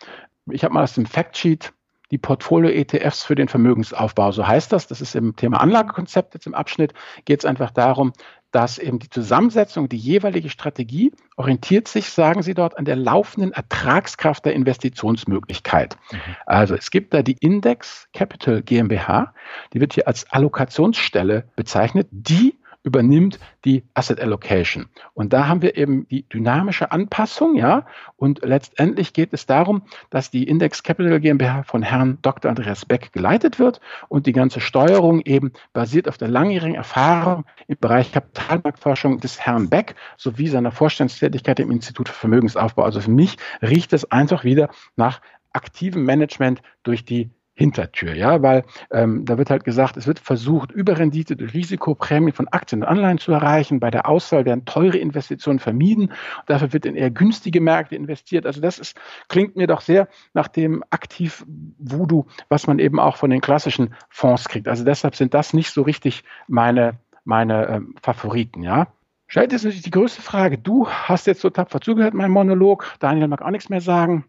Ich 0.50 0.64
habe 0.64 0.74
mal 0.74 0.84
aus 0.84 0.94
dem 0.94 1.06
Factsheet 1.06 1.74
die 2.10 2.18
Portfolio-ETFs 2.18 3.24
für 3.24 3.36
den 3.36 3.50
Vermögensaufbau. 3.50 4.32
So 4.32 4.48
heißt 4.48 4.72
das. 4.72 4.88
Das 4.88 5.02
ist 5.02 5.14
im 5.14 5.36
Thema 5.36 5.60
Anlagekonzept 5.60 6.34
jetzt 6.34 6.48
im 6.48 6.54
Abschnitt. 6.54 6.94
Geht 7.26 7.40
es 7.40 7.46
einfach 7.46 7.72
darum, 7.72 8.14
dass 8.52 8.78
eben 8.78 9.00
die 9.00 9.10
Zusammensetzung, 9.10 9.90
die 9.90 9.98
jeweilige 9.98 10.50
Strategie 10.50 11.12
orientiert 11.36 11.88
sich, 11.88 12.10
sagen 12.10 12.42
Sie 12.42 12.54
dort, 12.54 12.78
an 12.78 12.86
der 12.86 12.96
laufenden 12.96 13.52
Ertragskraft 13.52 14.46
der 14.46 14.54
Investitionsmöglichkeit. 14.54 15.98
Mhm. 16.12 16.18
Also 16.46 16.76
es 16.76 16.90
gibt 16.90 17.14
da 17.14 17.22
die 17.22 17.38
Index 17.40 18.08
Capital 18.14 18.64
GmbH, 18.64 19.34
die 19.74 19.80
wird 19.80 19.94
hier 19.94 20.08
als 20.08 20.32
Allokationsstelle 20.32 21.50
bezeichnet, 21.56 22.08
die 22.12 22.57
übernimmt 22.88 23.38
die 23.66 23.84
Asset 23.94 24.22
Allocation. 24.22 24.88
Und 25.14 25.34
da 25.34 25.48
haben 25.48 25.62
wir 25.62 25.78
eben 25.78 26.08
die 26.08 26.24
dynamische 26.28 26.92
Anpassung, 26.92 27.56
ja. 27.56 27.86
Und 28.16 28.40
letztendlich 28.44 29.12
geht 29.12 29.34
es 29.34 29.46
darum, 29.46 29.84
dass 30.10 30.32
die 30.32 30.48
Index 30.48 30.84
Capital 30.84 31.20
GmbH 31.20 31.64
von 31.64 31.84
Herrn 31.84 32.18
Dr. 32.22 32.50
Andreas 32.50 32.86
Beck 32.86 33.12
geleitet 33.12 33.60
wird 33.60 33.82
und 34.08 34.26
die 34.26 34.32
ganze 34.32 34.62
Steuerung 34.62 35.20
eben 35.22 35.52
basiert 35.74 36.08
auf 36.08 36.18
der 36.18 36.30
langjährigen 36.30 36.76
Erfahrung 36.76 37.44
im 37.68 37.78
Bereich 37.78 38.14
Kapitalmarktforschung 38.14 39.20
des 39.20 39.42
Herrn 39.42 39.70
Beck 39.70 39.96
sowie 40.16 40.48
seiner 40.48 40.72
Vorstandstätigkeit 40.72 41.60
im 41.60 41.72
Institut 41.72 42.08
für 42.08 42.16
Vermögensaufbau. 42.16 42.84
Also 42.84 43.02
für 43.02 43.12
mich 43.12 43.36
riecht 43.62 43.92
es 43.92 44.10
einfach 44.10 44.46
wieder 44.46 44.70
nach 44.96 45.20
aktivem 45.52 46.06
Management 46.06 46.62
durch 46.84 47.04
die 47.04 47.32
Hintertür, 47.60 48.14
ja, 48.14 48.44
weil 48.44 48.66
ähm, 48.92 49.26
da 49.26 49.40
wird 49.40 49.50
halt 49.50 49.64
gesagt, 49.64 49.98
es 49.98 50.06
wird 50.06 50.20
versucht, 50.20 50.72
Überrendite 50.72 51.36
durch 51.36 51.56
Risikoprämie 51.56 52.32
von 52.32 52.48
Aktien 52.50 52.84
und 52.84 52.88
Anleihen 52.88 53.18
zu 53.18 53.32
erreichen. 53.32 53.80
Bei 53.80 53.90
der 53.90 54.08
Auswahl 54.08 54.46
werden 54.46 54.66
teure 54.66 55.00
Investitionen 55.00 55.58
vermieden. 55.58 56.14
Dafür 56.46 56.72
wird 56.72 56.86
in 56.86 56.96
eher 56.96 57.10
günstige 57.10 57.60
Märkte 57.60 57.96
investiert. 57.96 58.46
Also 58.46 58.62
das 58.62 58.78
ist, 58.78 58.96
klingt 59.28 59.56
mir 59.56 59.66
doch 59.66 59.82
sehr 59.82 60.08
nach 60.36 60.50
dem 60.50 60.84
aktiv 60.92 61.44
Voodoo, 61.80 62.28
was 62.48 62.68
man 62.68 62.78
eben 62.78 63.00
auch 63.00 63.18
von 63.18 63.32
den 63.32 63.42
klassischen 63.42 63.96
Fonds 64.10 64.48
kriegt. 64.48 64.68
Also 64.68 64.84
deshalb 64.84 65.16
sind 65.16 65.34
das 65.34 65.52
nicht 65.54 65.72
so 65.72 65.82
richtig 65.82 66.24
meine, 66.48 67.00
meine 67.24 67.70
ähm, 67.70 67.96
Favoriten, 68.04 68.62
ja. 68.62 68.86
Stellt 69.26 69.52
jetzt 69.52 69.64
natürlich 69.64 69.82
die 69.82 69.90
größte 69.90 70.22
Frage. 70.22 70.60
Du 70.60 70.88
hast 70.88 71.26
jetzt 71.26 71.42
so 71.42 71.50
tapfer 71.50 71.82
zugehört, 71.82 72.14
mein 72.14 72.30
Monolog. 72.30 72.94
Daniel 73.00 73.28
mag 73.28 73.42
auch 73.42 73.50
nichts 73.50 73.70
mehr 73.70 73.82
sagen. 73.82 74.26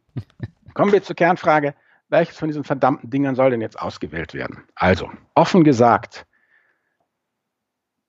Kommen 0.72 0.92
wir 0.92 1.02
zur 1.02 1.14
Kernfrage 1.14 1.74
welches 2.08 2.36
von 2.36 2.48
diesen 2.48 2.64
verdammten 2.64 3.10
Dingern 3.10 3.34
soll 3.34 3.50
denn 3.50 3.60
jetzt 3.60 3.80
ausgewählt 3.80 4.34
werden? 4.34 4.64
Also, 4.74 5.10
offen 5.34 5.64
gesagt, 5.64 6.26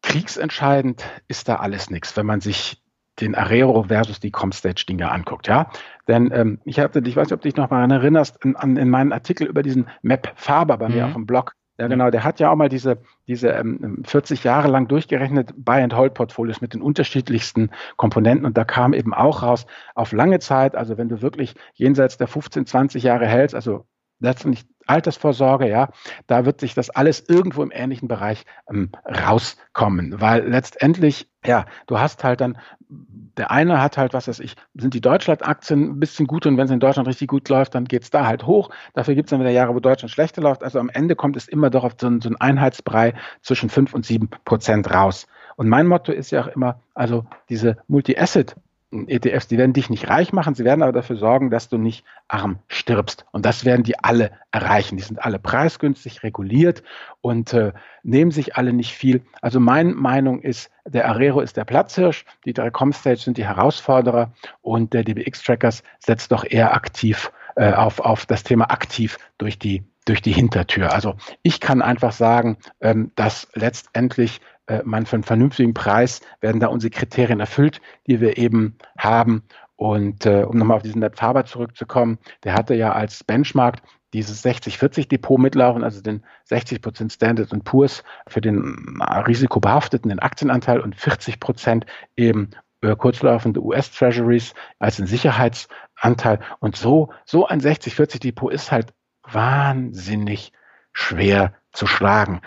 kriegsentscheidend 0.01 1.03
ist 1.27 1.49
da 1.49 1.57
alles 1.57 1.89
nichts, 1.89 2.15
wenn 2.15 2.25
man 2.25 2.41
sich 2.41 2.81
den 3.19 3.35
Arero 3.35 3.83
versus 3.83 4.19
die 4.19 4.31
Comstage-Dinger 4.31 5.11
anguckt, 5.11 5.47
ja. 5.47 5.69
Denn 6.07 6.31
ähm, 6.33 6.59
ich 6.63 6.79
hatte, 6.79 7.01
ich 7.03 7.15
weiß 7.15 7.27
nicht, 7.27 7.33
ob 7.33 7.41
du 7.41 7.49
dich 7.49 7.57
noch 7.57 7.69
mal 7.69 7.89
erinnerst, 7.91 8.43
in, 8.43 8.55
an, 8.55 8.77
in 8.77 8.89
meinen 8.89 9.11
Artikel 9.11 9.45
über 9.47 9.61
diesen 9.61 9.87
Map 10.01 10.31
Faber 10.35 10.77
bei 10.77 10.87
mhm. 10.87 10.95
mir 10.95 11.05
auf 11.05 11.13
dem 11.13 11.25
Blog, 11.25 11.55
ja, 11.79 11.87
genau. 11.87 12.09
Der 12.09 12.25
hat 12.25 12.41
ja 12.41 12.51
auch 12.51 12.57
mal 12.57 12.67
diese, 12.67 12.97
diese 13.29 13.49
ähm, 13.51 14.03
40 14.05 14.43
Jahre 14.43 14.67
lang 14.67 14.89
durchgerechnet 14.89 15.53
Buy-and-Hold-Portfolios 15.55 16.59
mit 16.59 16.73
den 16.73 16.81
unterschiedlichsten 16.81 17.71
Komponenten. 17.95 18.45
Und 18.45 18.57
da 18.57 18.65
kam 18.65 18.91
eben 18.93 19.13
auch 19.13 19.43
raus, 19.43 19.65
auf 19.95 20.11
lange 20.11 20.39
Zeit, 20.39 20.75
also 20.75 20.97
wenn 20.97 21.07
du 21.07 21.21
wirklich 21.21 21.55
jenseits 21.73 22.17
der 22.17 22.27
15, 22.27 22.65
20 22.65 23.03
Jahre 23.03 23.27
hältst, 23.27 23.55
also 23.55 23.85
letztendlich 24.19 24.65
Altersvorsorge, 24.89 25.69
ja, 25.69 25.89
da 26.27 26.45
wird 26.45 26.59
sich 26.59 26.73
das 26.73 26.89
alles 26.89 27.23
irgendwo 27.27 27.63
im 27.63 27.71
ähnlichen 27.71 28.07
Bereich 28.07 28.45
ähm, 28.69 28.89
rauskommen, 29.05 30.19
weil 30.19 30.47
letztendlich, 30.47 31.27
ja, 31.45 31.65
du 31.87 31.99
hast 31.99 32.23
halt 32.23 32.41
dann, 32.41 32.57
der 32.89 33.51
eine 33.51 33.81
hat 33.81 33.97
halt, 33.97 34.13
was 34.13 34.27
weiß 34.27 34.39
ich, 34.39 34.55
sind 34.73 34.93
die 34.93 35.01
Deutschland-Aktien 35.01 35.91
ein 35.91 35.99
bisschen 35.99 36.27
gut 36.27 36.45
und 36.45 36.57
wenn 36.57 36.65
es 36.65 36.71
in 36.71 36.79
Deutschland 36.79 37.07
richtig 37.07 37.27
gut 37.27 37.47
läuft, 37.49 37.75
dann 37.75 37.85
geht 37.85 38.03
es 38.03 38.09
da 38.09 38.25
halt 38.25 38.45
hoch. 38.45 38.71
Dafür 38.93 39.15
gibt 39.15 39.27
es 39.27 39.31
dann 39.31 39.39
wieder 39.39 39.51
Jahre, 39.51 39.75
wo 39.75 39.79
Deutschland 39.79 40.11
schlechter 40.11 40.41
läuft. 40.41 40.63
Also 40.63 40.79
am 40.79 40.89
Ende 40.89 41.15
kommt 41.15 41.37
es 41.37 41.47
immer 41.47 41.69
doch 41.69 41.83
auf 41.83 41.93
so, 41.99 42.07
so 42.19 42.29
einen 42.29 42.35
Einheitsbrei 42.37 43.13
zwischen 43.41 43.69
fünf 43.69 43.93
und 43.93 44.05
sieben 44.05 44.29
Prozent 44.43 44.91
raus. 44.91 45.27
Und 45.55 45.69
mein 45.69 45.87
Motto 45.87 46.11
ist 46.11 46.31
ja 46.31 46.41
auch 46.41 46.47
immer, 46.47 46.79
also 46.95 47.25
diese 47.49 47.77
Multi-Asset 47.87 48.55
ETFs, 48.91 49.47
die 49.47 49.57
werden 49.57 49.73
dich 49.73 49.89
nicht 49.89 50.09
reich 50.09 50.33
machen, 50.33 50.55
sie 50.55 50.65
werden 50.65 50.81
aber 50.81 50.91
dafür 50.91 51.15
sorgen, 51.15 51.51
dass 51.51 51.69
du 51.69 51.77
nicht 51.77 52.05
arm 52.27 52.59
stirbst. 52.67 53.25
Und 53.31 53.45
das 53.45 53.63
werden 53.63 53.83
die 53.83 53.99
alle 53.99 54.31
erreichen. 54.51 54.97
Die 54.97 55.03
sind 55.03 55.23
alle 55.23 55.37
preisgünstig 55.37 56.23
reguliert 56.23 56.81
und 57.21 57.53
äh, 57.53 57.73
nehmen 58.01 58.31
sich 58.31 58.55
alle 58.55 58.73
nicht 58.73 58.93
viel. 58.93 59.21
Also 59.41 59.59
meine 59.59 59.93
Meinung 59.93 60.41
ist, 60.41 60.71
der 60.85 61.07
Arero 61.07 61.41
ist 61.41 61.55
der 61.57 61.65
Platzhirsch, 61.65 62.25
die 62.45 62.53
drei 62.53 62.71
Comstage 62.71 63.19
sind 63.19 63.37
die 63.37 63.45
Herausforderer 63.45 64.33
und 64.61 64.93
der 64.93 65.03
DBX-Trackers 65.03 65.83
setzt 65.99 66.31
doch 66.31 66.43
eher 66.43 66.73
aktiv 66.73 67.31
äh, 67.55 67.73
auf, 67.73 67.99
auf 67.99 68.25
das 68.25 68.43
Thema 68.43 68.71
aktiv 68.71 69.17
durch 69.37 69.59
die 69.59 69.83
durch 70.05 70.21
die 70.21 70.31
Hintertür. 70.31 70.93
Also 70.93 71.15
ich 71.43 71.59
kann 71.59 71.81
einfach 71.81 72.11
sagen, 72.11 72.57
ähm, 72.81 73.11
dass 73.15 73.47
letztendlich 73.53 74.41
äh, 74.67 74.81
man 74.83 75.05
für 75.05 75.15
einen 75.15 75.23
vernünftigen 75.23 75.73
Preis 75.73 76.21
werden 76.41 76.59
da 76.59 76.67
unsere 76.67 76.91
Kriterien 76.91 77.39
erfüllt, 77.39 77.81
die 78.07 78.21
wir 78.21 78.37
eben 78.37 78.77
haben. 78.97 79.43
Und 79.75 80.25
äh, 80.25 80.43
um 80.43 80.57
nochmal 80.57 80.77
auf 80.77 80.83
diesen 80.83 80.99
Matt 80.99 81.17
Faber 81.17 81.45
zurückzukommen, 81.45 82.19
der 82.43 82.53
hatte 82.53 82.75
ja 82.75 82.91
als 82.91 83.23
Benchmark 83.23 83.81
dieses 84.13 84.43
60-40-Depot 84.43 85.39
mitlaufen, 85.39 85.83
also 85.83 86.01
den 86.01 86.23
60% 86.49 87.13
Standard 87.13 87.51
und 87.51 87.63
Poor's 87.63 88.03
für 88.27 88.41
den 88.41 88.99
äh, 88.99 89.19
risikobehafteten 89.19 90.09
den 90.09 90.19
Aktienanteil 90.19 90.79
und 90.79 90.95
40% 90.95 91.83
eben 92.17 92.49
äh, 92.81 92.95
kurzlaufende 92.95 93.61
US-Treasuries 93.61 94.53
als 94.79 94.97
den 94.97 95.05
Sicherheitsanteil. 95.05 96.39
Und 96.59 96.75
so, 96.75 97.11
so 97.25 97.47
ein 97.47 97.61
60-40-Depot 97.61 98.51
ist 98.51 98.71
halt 98.71 98.93
wahnsinnig 99.31 100.51
schwer 100.91 101.53
zu 101.71 101.87
schlagen 101.87 102.41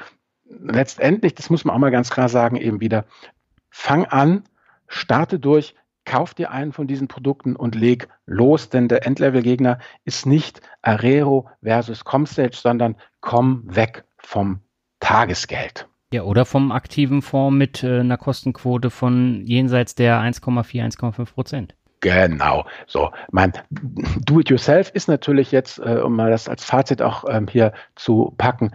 letztendlich, 0.61 1.35
das 1.35 1.51
muss 1.51 1.65
man 1.65 1.75
auch 1.75 1.81
mal 1.81 1.91
ganz 1.91 2.11
klar 2.11 2.29
sagen, 2.29 2.57
eben 2.57 2.81
wieder, 2.81 3.05
fang 3.71 4.05
an, 4.07 4.45
starte 4.89 5.39
durch, 5.39 5.75
kauf 6.05 6.35
dir 6.35 6.51
einen 6.51 6.73
von 6.73 6.87
diesen 6.87 7.09
Produkten 7.09 7.57
und 7.57 7.75
leg 7.75 8.09
los, 8.27 8.69
denn 8.69 8.89
der 8.89 9.07
Endlevel-Gegner 9.07 9.79
ist 10.05 10.27
nicht 10.27 10.61
Arero 10.83 11.49
versus 11.63 12.05
Comstage, 12.05 12.57
sondern 12.57 12.97
komm 13.21 13.63
weg 13.65 14.05
vom 14.19 14.61
Tagesgeld. 15.01 15.89
Ja, 16.13 16.23
oder 16.23 16.45
vom 16.45 16.73
aktiven 16.73 17.23
Fonds 17.23 17.57
mit 17.57 17.83
äh, 17.83 18.01
einer 18.01 18.19
Kostenquote 18.19 18.91
von 18.91 19.47
jenseits 19.47 19.95
der 19.95 20.21
1,4, 20.21 20.99
1,5 20.99 21.33
Prozent. 21.33 21.75
Genau, 22.03 22.67
so. 22.89 23.11
Mein 23.31 23.53
Do-it-yourself 23.71 24.91
ist 24.91 25.07
natürlich 25.07 25.53
jetzt, 25.53 25.79
äh, 25.79 26.01
um 26.05 26.17
mal 26.17 26.31
das 26.31 26.49
als 26.49 26.65
Fazit 26.65 27.01
auch 27.01 27.25
ähm, 27.29 27.47
hier 27.49 27.73
zu 27.95 28.35
packen, 28.37 28.73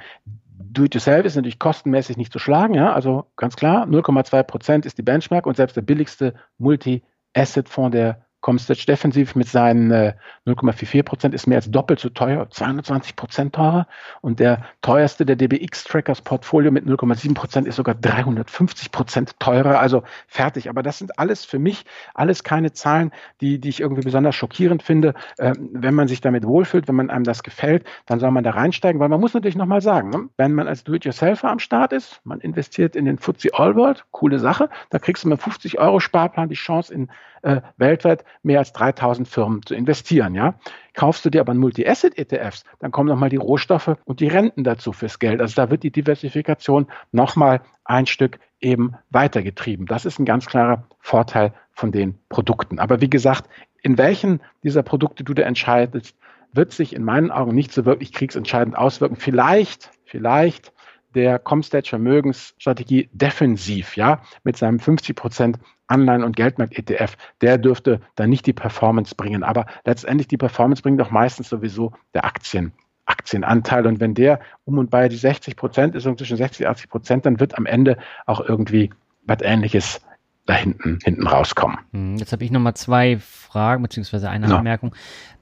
Do-it-yourself 0.57 1.25
ist 1.25 1.35
natürlich 1.35 1.59
kostenmäßig 1.59 2.15
nicht 2.15 2.31
zu 2.31 2.39
schlagen, 2.39 2.73
ja, 2.73 2.93
also 2.93 3.25
ganz 3.35 3.57
klar, 3.57 3.85
0,2 3.85 4.43
Prozent 4.43 4.85
ist 4.85 4.97
die 4.97 5.03
Benchmark 5.03 5.45
und 5.45 5.57
selbst 5.57 5.75
der 5.75 5.81
billigste 5.81 6.35
Multi-Asset-Fonds 6.57 7.95
der 7.95 8.25
Comstage 8.41 8.85
defensiv 8.85 9.35
mit 9.35 9.47
seinen 9.47 9.91
äh, 9.91 10.13
0,44 10.45 11.03
Prozent 11.03 11.33
ist 11.33 11.47
mehr 11.47 11.57
als 11.57 11.71
doppelt 11.71 11.99
so 11.99 12.09
teuer, 12.09 12.49
220 12.49 13.15
Prozent 13.15 13.55
teurer. 13.55 13.87
Und 14.21 14.39
der 14.39 14.63
teuerste 14.81 15.25
der 15.25 15.35
DBX-Trackers 15.35 16.21
Portfolio 16.21 16.71
mit 16.71 16.85
0,7 16.85 17.33
Prozent 17.33 17.67
ist 17.67 17.75
sogar 17.75 17.95
350 17.95 18.91
Prozent 18.91 19.39
teurer. 19.39 19.79
Also 19.79 20.03
fertig. 20.27 20.69
Aber 20.69 20.83
das 20.83 20.99
sind 20.99 21.17
alles 21.19 21.45
für 21.45 21.59
mich 21.59 21.85
alles 22.13 22.43
keine 22.43 22.71
Zahlen, 22.73 23.11
die, 23.41 23.59
die 23.59 23.69
ich 23.69 23.79
irgendwie 23.79 24.03
besonders 24.03 24.35
schockierend 24.35 24.83
finde. 24.83 25.13
Ähm, 25.39 25.69
wenn 25.73 25.95
man 25.95 26.07
sich 26.07 26.21
damit 26.21 26.45
wohlfühlt, 26.45 26.87
wenn 26.87 26.95
man 26.95 27.09
einem 27.09 27.23
das 27.23 27.43
gefällt, 27.43 27.85
dann 28.05 28.19
soll 28.19 28.31
man 28.31 28.43
da 28.43 28.51
reinsteigen. 28.51 28.99
Weil 28.99 29.09
man 29.09 29.19
muss 29.19 29.33
natürlich 29.33 29.57
nochmal 29.57 29.81
sagen, 29.81 30.09
ne? 30.09 30.29
wenn 30.37 30.53
man 30.53 30.67
als 30.67 30.83
Do-it-yourselfer 30.83 31.49
am 31.49 31.59
Start 31.59 31.91
ist, 31.91 32.21
man 32.23 32.39
investiert 32.39 32.95
in 32.95 33.05
den 33.05 33.17
FTSE 33.17 33.49
All 33.53 33.75
World, 33.75 34.05
coole 34.11 34.39
Sache, 34.39 34.69
da 34.89 34.99
kriegst 34.99 35.23
du 35.23 35.29
mit 35.29 35.41
50 35.41 35.79
Euro 35.79 35.99
Sparplan 35.99 36.49
die 36.49 36.55
Chance 36.55 36.93
in 36.93 37.09
äh, 37.43 37.61
weltweit 37.77 38.23
mehr 38.43 38.59
als 38.59 38.73
3000 38.73 39.27
Firmen 39.27 39.61
zu 39.65 39.75
investieren. 39.75 40.35
Ja? 40.35 40.55
Kaufst 40.93 41.25
du 41.25 41.29
dir 41.29 41.41
aber 41.41 41.53
Multi-Asset-ETFs, 41.53 42.63
dann 42.79 42.91
kommen 42.91 43.09
nochmal 43.09 43.29
die 43.29 43.37
Rohstoffe 43.37 43.95
und 44.05 44.19
die 44.19 44.27
Renten 44.27 44.63
dazu 44.63 44.93
fürs 44.93 45.19
Geld. 45.19 45.41
Also 45.41 45.55
da 45.55 45.69
wird 45.69 45.83
die 45.83 45.91
Diversifikation 45.91 46.87
nochmal 47.11 47.61
ein 47.85 48.05
Stück 48.05 48.39
eben 48.59 48.95
weitergetrieben. 49.09 49.85
Das 49.85 50.05
ist 50.05 50.19
ein 50.19 50.25
ganz 50.25 50.45
klarer 50.45 50.83
Vorteil 50.99 51.53
von 51.71 51.91
den 51.91 52.17
Produkten. 52.29 52.79
Aber 52.79 53.01
wie 53.01 53.09
gesagt, 53.09 53.49
in 53.81 53.97
welchen 53.97 54.41
dieser 54.63 54.83
Produkte 54.83 55.23
du 55.23 55.33
da 55.33 55.43
entscheidest, 55.43 56.15
wird 56.53 56.71
sich 56.71 56.95
in 56.95 57.03
meinen 57.03 57.31
Augen 57.31 57.53
nicht 57.53 57.71
so 57.71 57.85
wirklich 57.85 58.13
kriegsentscheidend 58.13 58.77
auswirken. 58.77 59.15
Vielleicht, 59.17 59.91
vielleicht 60.05 60.73
der 61.17 61.39
Comstage 61.39 61.89
Vermögensstrategie 61.89 63.09
defensiv, 63.11 63.97
ja, 63.97 64.21
mit 64.43 64.55
seinem 64.55 64.79
50 64.79 65.15
Prozent 65.15 65.59
Anleihen- 65.87 66.23
und 66.23 66.35
Geldmarkt-ETF, 66.35 67.17
der 67.41 67.57
dürfte 67.57 67.99
da 68.15 68.27
nicht 68.27 68.45
die 68.45 68.53
Performance 68.53 69.15
bringen. 69.15 69.43
Aber 69.43 69.65
letztendlich 69.83 70.27
die 70.27 70.37
Performance 70.37 70.83
bringt 70.83 70.99
doch 70.99 71.09
meistens 71.09 71.49
sowieso 71.49 71.91
der 72.13 72.25
Aktien. 72.25 72.71
Aktienanteil. 73.05 73.87
Und 73.87 73.99
wenn 73.99 74.13
der 74.13 74.39
um 74.65 74.77
und 74.77 74.89
bei 74.89 75.07
die 75.07 75.15
60 75.15 75.55
Prozent 75.55 75.95
ist, 75.95 76.05
und 76.05 76.17
zwischen 76.17 76.37
60 76.37 76.65
und 76.65 76.71
80 76.71 76.89
Prozent, 76.89 77.25
dann 77.25 77.39
wird 77.39 77.57
am 77.57 77.65
Ende 77.65 77.97
auch 78.25 78.41
irgendwie 78.41 78.91
was 79.25 79.41
Ähnliches 79.41 80.01
da 80.45 80.53
hinten, 80.55 80.99
hinten 81.03 81.25
rauskommen. 81.25 81.79
Hm, 81.93 82.17
jetzt 82.17 82.31
habe 82.31 82.43
ich 82.43 82.51
nochmal 82.51 82.75
zwei 82.75 83.17
Fragen, 83.17 83.81
beziehungsweise 83.81 84.29
eine 84.29 84.47
ja. 84.47 84.57
Anmerkung. 84.57 84.93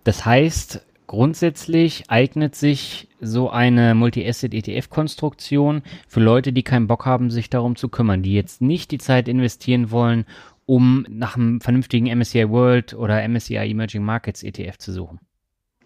Das 0.04 0.26
heißt, 0.26 0.86
Grundsätzlich 1.16 2.10
eignet 2.10 2.56
sich 2.56 3.08
so 3.22 3.50
eine 3.50 3.96
Multi-Asset-ETF-Konstruktion 3.96 5.82
für 6.10 6.20
Leute, 6.20 6.52
die 6.52 6.62
keinen 6.62 6.88
Bock 6.88 7.06
haben, 7.06 7.32
sich 7.32 7.50
darum 7.50 7.78
zu 7.78 7.88
kümmern, 7.88 8.22
die 8.22 8.34
jetzt 8.34 8.62
nicht 8.62 8.92
die 8.92 8.98
Zeit 8.98 9.30
investieren 9.30 9.92
wollen, 9.92 10.26
um 10.66 11.06
nach 11.08 11.38
einem 11.38 11.62
vernünftigen 11.62 12.08
MSCI 12.08 12.50
World 12.50 12.96
oder 12.96 13.26
MSCI 13.26 13.56
Emerging 13.56 14.04
Markets 14.04 14.44
ETF 14.44 14.78
zu 14.78 14.92
suchen. 14.92 15.22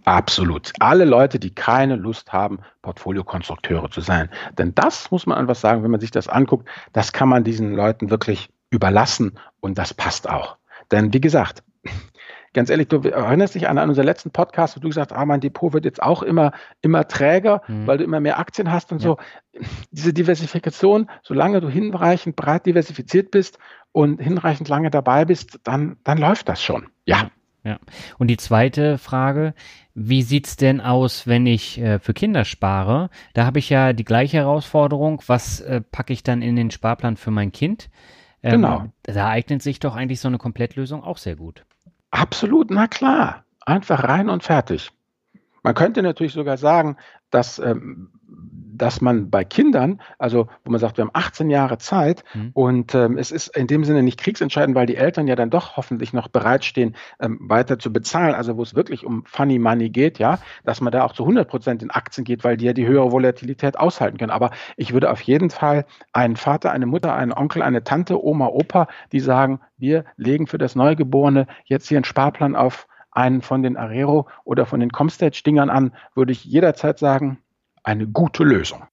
Absolut. 0.03 0.73
Alle 0.79 1.05
Leute, 1.05 1.37
die 1.37 1.53
keine 1.53 1.95
Lust 1.95 2.33
haben, 2.33 2.61
Portfoliokonstrukteure 2.81 3.91
zu 3.91 4.01
sein. 4.01 4.29
Denn 4.57 4.73
das 4.73 5.11
muss 5.11 5.27
man 5.27 5.37
einfach 5.37 5.53
sagen, 5.53 5.83
wenn 5.83 5.91
man 5.91 5.99
sich 6.01 6.09
das 6.09 6.27
anguckt, 6.27 6.67
das 6.91 7.13
kann 7.13 7.29
man 7.29 7.43
diesen 7.43 7.75
Leuten 7.75 8.09
wirklich 8.09 8.49
überlassen 8.71 9.33
und 9.59 9.77
das 9.77 9.93
passt 9.93 10.27
auch. 10.27 10.57
Denn 10.89 11.13
wie 11.13 11.21
gesagt, 11.21 11.61
ganz 12.53 12.69
ehrlich, 12.69 12.87
du 12.87 12.97
erinnerst 13.01 13.55
dich 13.55 13.67
an, 13.67 13.77
an 13.77 13.89
unseren 13.89 14.05
letzten 14.05 14.31
Podcast, 14.31 14.75
wo 14.75 14.79
du 14.79 14.87
gesagt 14.89 15.11
hast, 15.11 15.17
ah, 15.17 15.25
mein 15.25 15.41
Depot 15.41 15.73
wird 15.73 15.85
jetzt 15.85 16.01
auch 16.01 16.23
immer, 16.23 16.51
immer 16.81 17.07
träger, 17.07 17.61
mhm. 17.67 17.87
weil 17.87 17.97
du 17.97 18.03
immer 18.03 18.19
mehr 18.19 18.39
Aktien 18.39 18.71
hast 18.71 18.91
und 18.91 19.01
ja. 19.01 19.09
so. 19.09 19.17
Diese 19.91 20.13
Diversifikation, 20.13 21.09
solange 21.21 21.59
du 21.59 21.69
hinreichend 21.69 22.35
breit 22.35 22.65
diversifiziert 22.65 23.31
bist 23.31 23.57
und 23.91 24.21
hinreichend 24.21 24.69
lange 24.69 24.89
dabei 24.89 25.25
bist, 25.25 25.59
dann, 25.63 25.97
dann 26.03 26.17
läuft 26.17 26.47
das 26.47 26.61
schon. 26.61 26.87
Ja. 27.05 27.29
Ja. 27.63 27.77
Und 28.17 28.27
die 28.27 28.37
zweite 28.37 28.97
Frage, 28.97 29.53
Wie 30.01 30.21
sieht's 30.21 30.55
denn 30.55 30.79
aus, 30.79 31.27
wenn 31.27 31.45
ich 31.45 31.77
äh, 31.77 31.99
für 31.99 32.13
Kinder 32.13 32.45
spare? 32.45 33.09
Da 33.33 33.45
habe 33.45 33.59
ich 33.59 33.69
ja 33.69 33.91
die 33.91 34.05
gleiche 34.05 34.37
Herausforderung. 34.37 35.21
Was 35.27 35.59
äh, 35.59 35.81
packe 35.81 36.13
ich 36.13 36.23
dann 36.23 36.41
in 36.41 36.55
den 36.55 36.71
Sparplan 36.71 37.17
für 37.17 37.31
mein 37.31 37.51
Kind? 37.51 37.89
Ähm, 38.41 38.61
genau. 38.61 38.85
Da 39.03 39.27
eignet 39.27 39.61
sich 39.61 39.81
doch 39.81 39.97
eigentlich 39.97 40.21
so 40.21 40.29
eine 40.29 40.37
Komplettlösung 40.37 41.03
auch 41.03 41.17
sehr 41.17 41.35
gut. 41.35 41.65
Absolut, 42.11 42.71
na 42.71 42.87
klar. 42.87 43.45
Einfach 43.65 44.03
rein 44.03 44.29
und 44.29 44.43
fertig. 44.43 44.91
Man 45.63 45.75
könnte 45.75 46.01
natürlich 46.01 46.33
sogar 46.33 46.57
sagen, 46.57 46.97
dass 47.29 47.59
ähm, 47.59 48.11
dass 48.81 49.01
man 49.01 49.29
bei 49.29 49.43
Kindern, 49.43 50.01
also 50.17 50.47
wo 50.65 50.71
man 50.71 50.79
sagt, 50.79 50.97
wir 50.97 51.03
haben 51.03 51.11
18 51.13 51.49
Jahre 51.49 51.77
Zeit 51.77 52.23
mhm. 52.33 52.51
und 52.53 52.95
ähm, 52.95 53.17
es 53.17 53.31
ist 53.31 53.55
in 53.55 53.67
dem 53.67 53.83
Sinne 53.83 54.01
nicht 54.01 54.19
kriegsentscheidend, 54.19 54.75
weil 54.75 54.87
die 54.87 54.95
Eltern 54.95 55.27
ja 55.27 55.35
dann 55.35 55.49
doch 55.49 55.77
hoffentlich 55.77 56.13
noch 56.13 56.27
bereitstehen, 56.27 56.95
ähm, 57.19 57.37
weiter 57.41 57.77
zu 57.77 57.93
bezahlen, 57.93 58.33
also 58.33 58.57
wo 58.57 58.63
es 58.63 58.75
wirklich 58.75 59.05
um 59.05 59.23
Funny 59.25 59.59
Money 59.59 59.89
geht, 59.89 60.19
ja, 60.19 60.39
dass 60.63 60.81
man 60.81 60.91
da 60.91 61.03
auch 61.03 61.13
zu 61.13 61.23
100 61.23 61.47
Prozent 61.47 61.83
in 61.83 61.91
Aktien 61.91 62.23
geht, 62.23 62.43
weil 62.43 62.57
die 62.57 62.65
ja 62.65 62.73
die 62.73 62.87
höhere 62.87 63.11
Volatilität 63.11 63.77
aushalten 63.77 64.17
können. 64.17 64.31
Aber 64.31 64.51
ich 64.77 64.93
würde 64.93 65.11
auf 65.11 65.21
jeden 65.21 65.49
Fall 65.49 65.85
einen 66.13 66.35
Vater, 66.35 66.71
eine 66.71 66.85
Mutter, 66.85 67.13
einen 67.13 67.33
Onkel, 67.33 67.61
eine 67.61 67.83
Tante, 67.83 68.23
Oma, 68.23 68.47
Opa, 68.47 68.87
die 69.11 69.19
sagen, 69.19 69.59
wir 69.77 70.05
legen 70.17 70.47
für 70.47 70.57
das 70.57 70.75
Neugeborene 70.75 71.47
jetzt 71.65 71.87
hier 71.87 71.97
einen 71.97 72.05
Sparplan 72.05 72.55
auf 72.55 72.87
einen 73.11 73.41
von 73.41 73.63
den 73.63 73.77
Arero 73.77 74.27
oder 74.43 74.65
von 74.65 74.79
den 74.79 74.91
Comstage-Dingern 74.91 75.69
an, 75.69 75.93
würde 76.15 76.31
ich 76.31 76.45
jederzeit 76.45 76.99
sagen, 76.99 77.39
eine 77.83 78.07
gute 78.07 78.43
Lösung. 78.43 78.83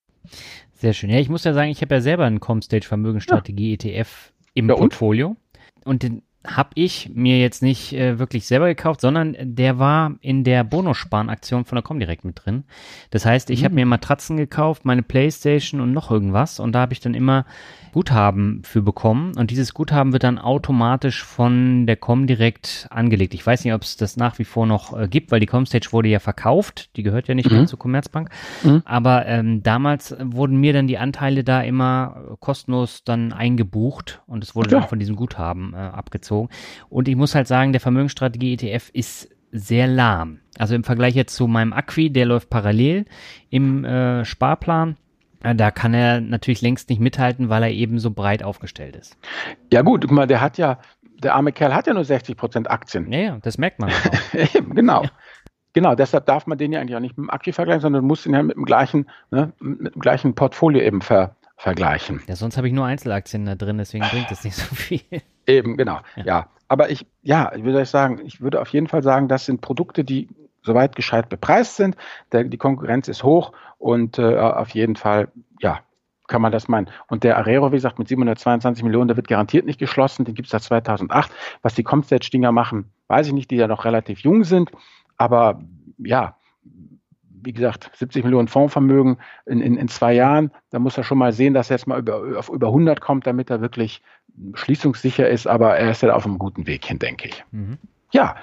Sehr 0.72 0.92
schön. 0.92 1.10
Ja, 1.10 1.18
ich 1.18 1.28
muss 1.28 1.44
ja 1.44 1.52
sagen, 1.54 1.70
ich 1.70 1.80
habe 1.80 1.94
ja 1.94 2.00
selber 2.00 2.24
einen 2.24 2.40
Comstage 2.40 2.86
Vermögensstrategie. 2.86 3.74
ETF 3.74 4.32
im 4.54 4.68
ja, 4.68 4.74
Portfolio. 4.74 5.36
Und 5.84 6.02
den 6.02 6.22
habe 6.46 6.70
ich 6.74 7.10
mir 7.14 7.38
jetzt 7.38 7.62
nicht 7.62 7.92
äh, 7.92 8.18
wirklich 8.18 8.46
selber 8.46 8.66
gekauft, 8.66 9.00
sondern 9.00 9.36
der 9.40 9.78
war 9.78 10.14
in 10.20 10.44
der 10.44 10.64
Bonussparenaktion 10.64 11.64
von 11.64 11.76
der 11.76 11.82
Comdirect 11.82 12.24
mit 12.24 12.44
drin. 12.44 12.64
Das 13.10 13.26
heißt, 13.26 13.50
ich 13.50 13.60
mhm. 13.60 13.64
habe 13.64 13.74
mir 13.74 13.86
Matratzen 13.86 14.36
gekauft, 14.36 14.84
meine 14.84 15.02
Playstation 15.02 15.80
und 15.80 15.92
noch 15.92 16.10
irgendwas 16.10 16.60
und 16.60 16.72
da 16.72 16.80
habe 16.80 16.92
ich 16.92 17.00
dann 17.00 17.14
immer 17.14 17.44
Guthaben 17.92 18.60
für 18.62 18.82
bekommen 18.82 19.32
und 19.38 19.50
dieses 19.50 19.72
Guthaben 19.72 20.12
wird 20.12 20.22
dann 20.22 20.38
automatisch 20.38 21.24
von 21.24 21.86
der 21.86 21.96
Comdirect 21.96 22.86
angelegt. 22.90 23.32
Ich 23.32 23.46
weiß 23.46 23.64
nicht, 23.64 23.72
ob 23.72 23.82
es 23.82 23.96
das 23.96 24.18
nach 24.18 24.38
wie 24.38 24.44
vor 24.44 24.66
noch 24.66 24.98
äh, 24.98 25.08
gibt, 25.08 25.30
weil 25.30 25.40
die 25.40 25.46
Comstage 25.46 25.88
wurde 25.92 26.08
ja 26.08 26.18
verkauft, 26.18 26.94
die 26.96 27.02
gehört 27.02 27.26
ja 27.28 27.34
nicht 27.34 27.50
mhm. 27.50 27.56
mehr 27.56 27.66
zur 27.66 27.78
Commerzbank, 27.78 28.28
mhm. 28.62 28.82
aber 28.84 29.24
ähm, 29.24 29.62
damals 29.62 30.14
wurden 30.20 30.58
mir 30.58 30.74
dann 30.74 30.88
die 30.88 30.98
Anteile 30.98 31.42
da 31.42 31.62
immer 31.62 32.36
kostenlos 32.40 33.02
dann 33.02 33.32
eingebucht 33.32 34.20
und 34.26 34.44
es 34.44 34.54
wurde 34.54 34.70
ja. 34.72 34.80
dann 34.80 34.88
von 34.90 34.98
diesem 34.98 35.16
Guthaben 35.16 35.72
äh, 35.72 35.78
abgezogen. 35.78 36.35
Und 36.88 37.08
ich 37.08 37.16
muss 37.16 37.34
halt 37.34 37.46
sagen, 37.46 37.72
der 37.72 37.80
Vermögensstrategie 37.80 38.54
ETF 38.54 38.90
ist 38.92 39.28
sehr 39.52 39.86
lahm. 39.86 40.40
Also 40.58 40.74
im 40.74 40.84
Vergleich 40.84 41.14
jetzt 41.14 41.34
zu 41.34 41.46
meinem 41.46 41.72
Acqui, 41.72 42.10
der 42.10 42.26
läuft 42.26 42.50
parallel 42.50 43.04
im 43.50 43.84
äh, 43.84 44.24
Sparplan 44.24 44.96
da 45.54 45.70
kann 45.70 45.94
er 45.94 46.20
natürlich 46.20 46.62
längst 46.62 46.88
nicht 46.88 47.00
mithalten, 47.00 47.48
weil 47.48 47.62
er 47.62 47.70
eben 47.70 47.98
so 47.98 48.10
breit 48.10 48.42
aufgestellt 48.42 48.96
ist. 48.96 49.16
Ja 49.72 49.82
gut, 49.82 50.02
guck 50.02 50.10
mal, 50.10 50.26
der 50.26 50.40
hat 50.40 50.58
ja, 50.58 50.78
der 51.22 51.34
arme 51.34 51.52
Kerl 51.52 51.74
hat 51.74 51.86
ja 51.86 51.94
nur 51.94 52.04
60 52.04 52.36
Prozent 52.36 52.70
Aktien. 52.70 53.12
Ja, 53.12 53.18
ja, 53.18 53.38
das 53.42 53.58
merkt 53.58 53.78
man. 53.78 53.90
Eben, 54.54 54.74
genau. 54.74 55.04
Ja. 55.04 55.10
Genau, 55.72 55.94
deshalb 55.94 56.24
darf 56.24 56.46
man 56.46 56.56
den 56.56 56.72
ja 56.72 56.80
eigentlich 56.80 56.96
auch 56.96 57.00
nicht 57.00 57.18
mit 57.18 57.26
dem 57.26 57.30
Aktie 57.30 57.52
vergleichen, 57.52 57.82
sondern 57.82 58.02
du 58.02 58.08
musst 58.08 58.24
ihn 58.24 58.32
ja 58.32 58.42
mit 58.42 58.56
dem 58.56 58.64
gleichen, 58.64 59.10
ne, 59.30 59.52
mit 59.60 59.94
dem 59.94 60.00
gleichen 60.00 60.34
Portfolio 60.34 60.80
eben 60.80 61.02
ver, 61.02 61.36
vergleichen. 61.58 62.22
Ja, 62.28 62.34
sonst 62.34 62.56
habe 62.56 62.66
ich 62.66 62.72
nur 62.72 62.86
Einzelaktien 62.86 63.44
da 63.44 63.56
drin, 63.56 63.76
deswegen 63.76 64.06
bringt 64.08 64.30
das 64.30 64.42
nicht 64.42 64.56
so 64.56 64.74
viel. 64.74 65.02
Eben, 65.46 65.76
genau. 65.76 66.00
Ja. 66.16 66.24
ja. 66.24 66.46
Aber 66.68 66.90
ich, 66.90 67.06
ja, 67.22 67.52
wie 67.54 67.72
soll 67.72 67.82
ich 67.82 67.90
sagen, 67.90 68.20
ich 68.24 68.40
würde 68.40 68.60
auf 68.60 68.68
jeden 68.68 68.88
Fall 68.88 69.02
sagen, 69.02 69.28
das 69.28 69.46
sind 69.46 69.60
Produkte, 69.60 70.04
die 70.04 70.28
soweit 70.62 70.96
gescheit 70.96 71.28
bepreist 71.28 71.76
sind. 71.76 71.96
Der, 72.32 72.44
die 72.44 72.58
Konkurrenz 72.58 73.08
ist 73.08 73.22
hoch 73.22 73.52
und 73.78 74.18
äh, 74.18 74.36
auf 74.36 74.70
jeden 74.70 74.96
Fall, 74.96 75.28
ja, 75.60 75.80
kann 76.26 76.42
man 76.42 76.50
das 76.50 76.66
meinen. 76.66 76.90
Und 77.06 77.22
der 77.22 77.38
Arero, 77.38 77.70
wie 77.70 77.76
gesagt, 77.76 78.00
mit 78.00 78.08
722 78.08 78.82
Millionen, 78.82 79.06
der 79.06 79.16
wird 79.16 79.28
garantiert 79.28 79.64
nicht 79.64 79.78
geschlossen. 79.78 80.24
Den 80.24 80.34
gibt 80.34 80.46
es 80.46 80.50
seit 80.50 80.62
2008. 80.62 81.30
Was 81.62 81.74
die 81.74 81.84
Comstage-Dinger 81.84 82.50
machen, 82.50 82.90
weiß 83.06 83.28
ich 83.28 83.32
nicht, 83.32 83.50
die 83.52 83.56
ja 83.56 83.68
noch 83.68 83.84
relativ 83.84 84.20
jung 84.20 84.42
sind. 84.42 84.72
Aber 85.16 85.62
ja, 85.98 86.36
wie 87.46 87.52
gesagt, 87.52 87.90
70 87.94 88.24
Millionen 88.24 88.48
Fondsvermögen 88.48 89.18
in, 89.46 89.60
in, 89.60 89.76
in 89.76 89.86
zwei 89.86 90.14
Jahren, 90.14 90.50
da 90.70 90.80
muss 90.80 90.98
er 90.98 91.04
schon 91.04 91.18
mal 91.18 91.32
sehen, 91.32 91.54
dass 91.54 91.70
er 91.70 91.76
jetzt 91.76 91.86
mal 91.86 92.00
über, 92.00 92.36
auf 92.36 92.48
über 92.48 92.68
100 92.68 93.00
kommt, 93.00 93.24
damit 93.26 93.50
er 93.50 93.60
wirklich 93.60 94.02
schließungssicher 94.54 95.28
ist. 95.28 95.46
Aber 95.46 95.76
er 95.76 95.90
ist 95.90 96.02
ja 96.02 96.14
auf 96.14 96.26
einem 96.26 96.38
guten 96.38 96.66
Weg 96.66 96.84
hin, 96.84 96.98
denke 96.98 97.28
ich. 97.28 97.44
Mhm. 97.50 97.78
Ja, 98.12 98.36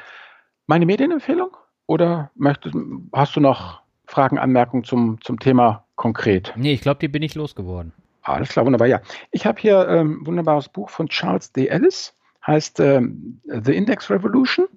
meine 0.68 0.86
Medienempfehlung? 0.86 1.56
Oder 1.86 2.32
möchtest, 2.36 2.76
hast 3.12 3.36
du 3.36 3.40
noch 3.40 3.82
Fragen, 4.06 4.38
Anmerkungen 4.38 4.84
zum, 4.84 5.20
zum 5.22 5.40
Thema 5.40 5.86
konkret? 5.96 6.54
Nee, 6.56 6.74
ich 6.74 6.82
glaube, 6.82 7.00
die 7.00 7.08
bin 7.08 7.22
ich 7.22 7.36
losgeworden. 7.36 7.92
Alles 8.22 8.50
klar, 8.50 8.66
wunderbar. 8.66 8.88
Ja, 8.88 9.02
ich 9.32 9.46
habe 9.46 9.60
hier 9.60 9.88
ein 9.88 10.00
ähm, 10.00 10.26
wunderbares 10.26 10.70
Buch 10.70 10.90
von 10.90 11.10
Charles 11.10 11.52
D. 11.52 11.68
Ellis, 11.68 12.16
heißt 12.48 12.80
ähm, 12.80 13.42
The 13.44 13.76
Index 13.76 14.10
Revolution. 14.10 14.68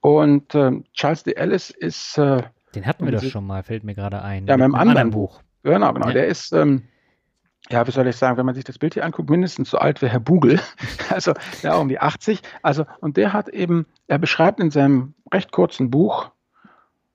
Und 0.00 0.54
ähm, 0.54 0.84
Charles 0.92 1.22
D. 1.22 1.32
Ellis 1.32 1.70
ist. 1.70 2.18
Äh, 2.18 2.42
Den 2.74 2.86
hatten 2.86 3.06
wir 3.06 3.12
doch 3.12 3.22
schon 3.22 3.46
mal, 3.46 3.62
fällt 3.62 3.84
mir 3.84 3.94
gerade 3.94 4.20
ein. 4.20 4.46
Ja, 4.46 4.56
mit 4.56 4.64
einem 4.64 4.74
anderen, 4.74 4.98
anderen 4.98 5.10
Buch. 5.10 5.40
Genau, 5.62 5.92
genau. 5.92 6.08
Ja. 6.08 6.12
Der 6.12 6.26
ist, 6.26 6.52
ähm, 6.52 6.82
ja, 7.70 7.86
wie 7.86 7.90
soll 7.90 8.06
ich 8.06 8.16
sagen, 8.16 8.36
wenn 8.36 8.46
man 8.46 8.54
sich 8.54 8.64
das 8.64 8.78
Bild 8.78 8.94
hier 8.94 9.04
anguckt, 9.04 9.30
mindestens 9.30 9.70
so 9.70 9.78
alt 9.78 10.02
wie 10.02 10.08
Herr 10.08 10.20
Bugel. 10.20 10.60
Also, 11.10 11.34
ja, 11.60 11.74
um 11.74 11.88
die 11.88 12.00
80. 12.00 12.40
Also, 12.62 12.86
und 13.00 13.18
der 13.18 13.34
hat 13.34 13.48
eben, 13.50 13.84
er 14.06 14.18
beschreibt 14.18 14.60
in 14.60 14.70
seinem 14.70 15.14
recht 15.30 15.52
kurzen 15.52 15.90
Buch, 15.90 16.30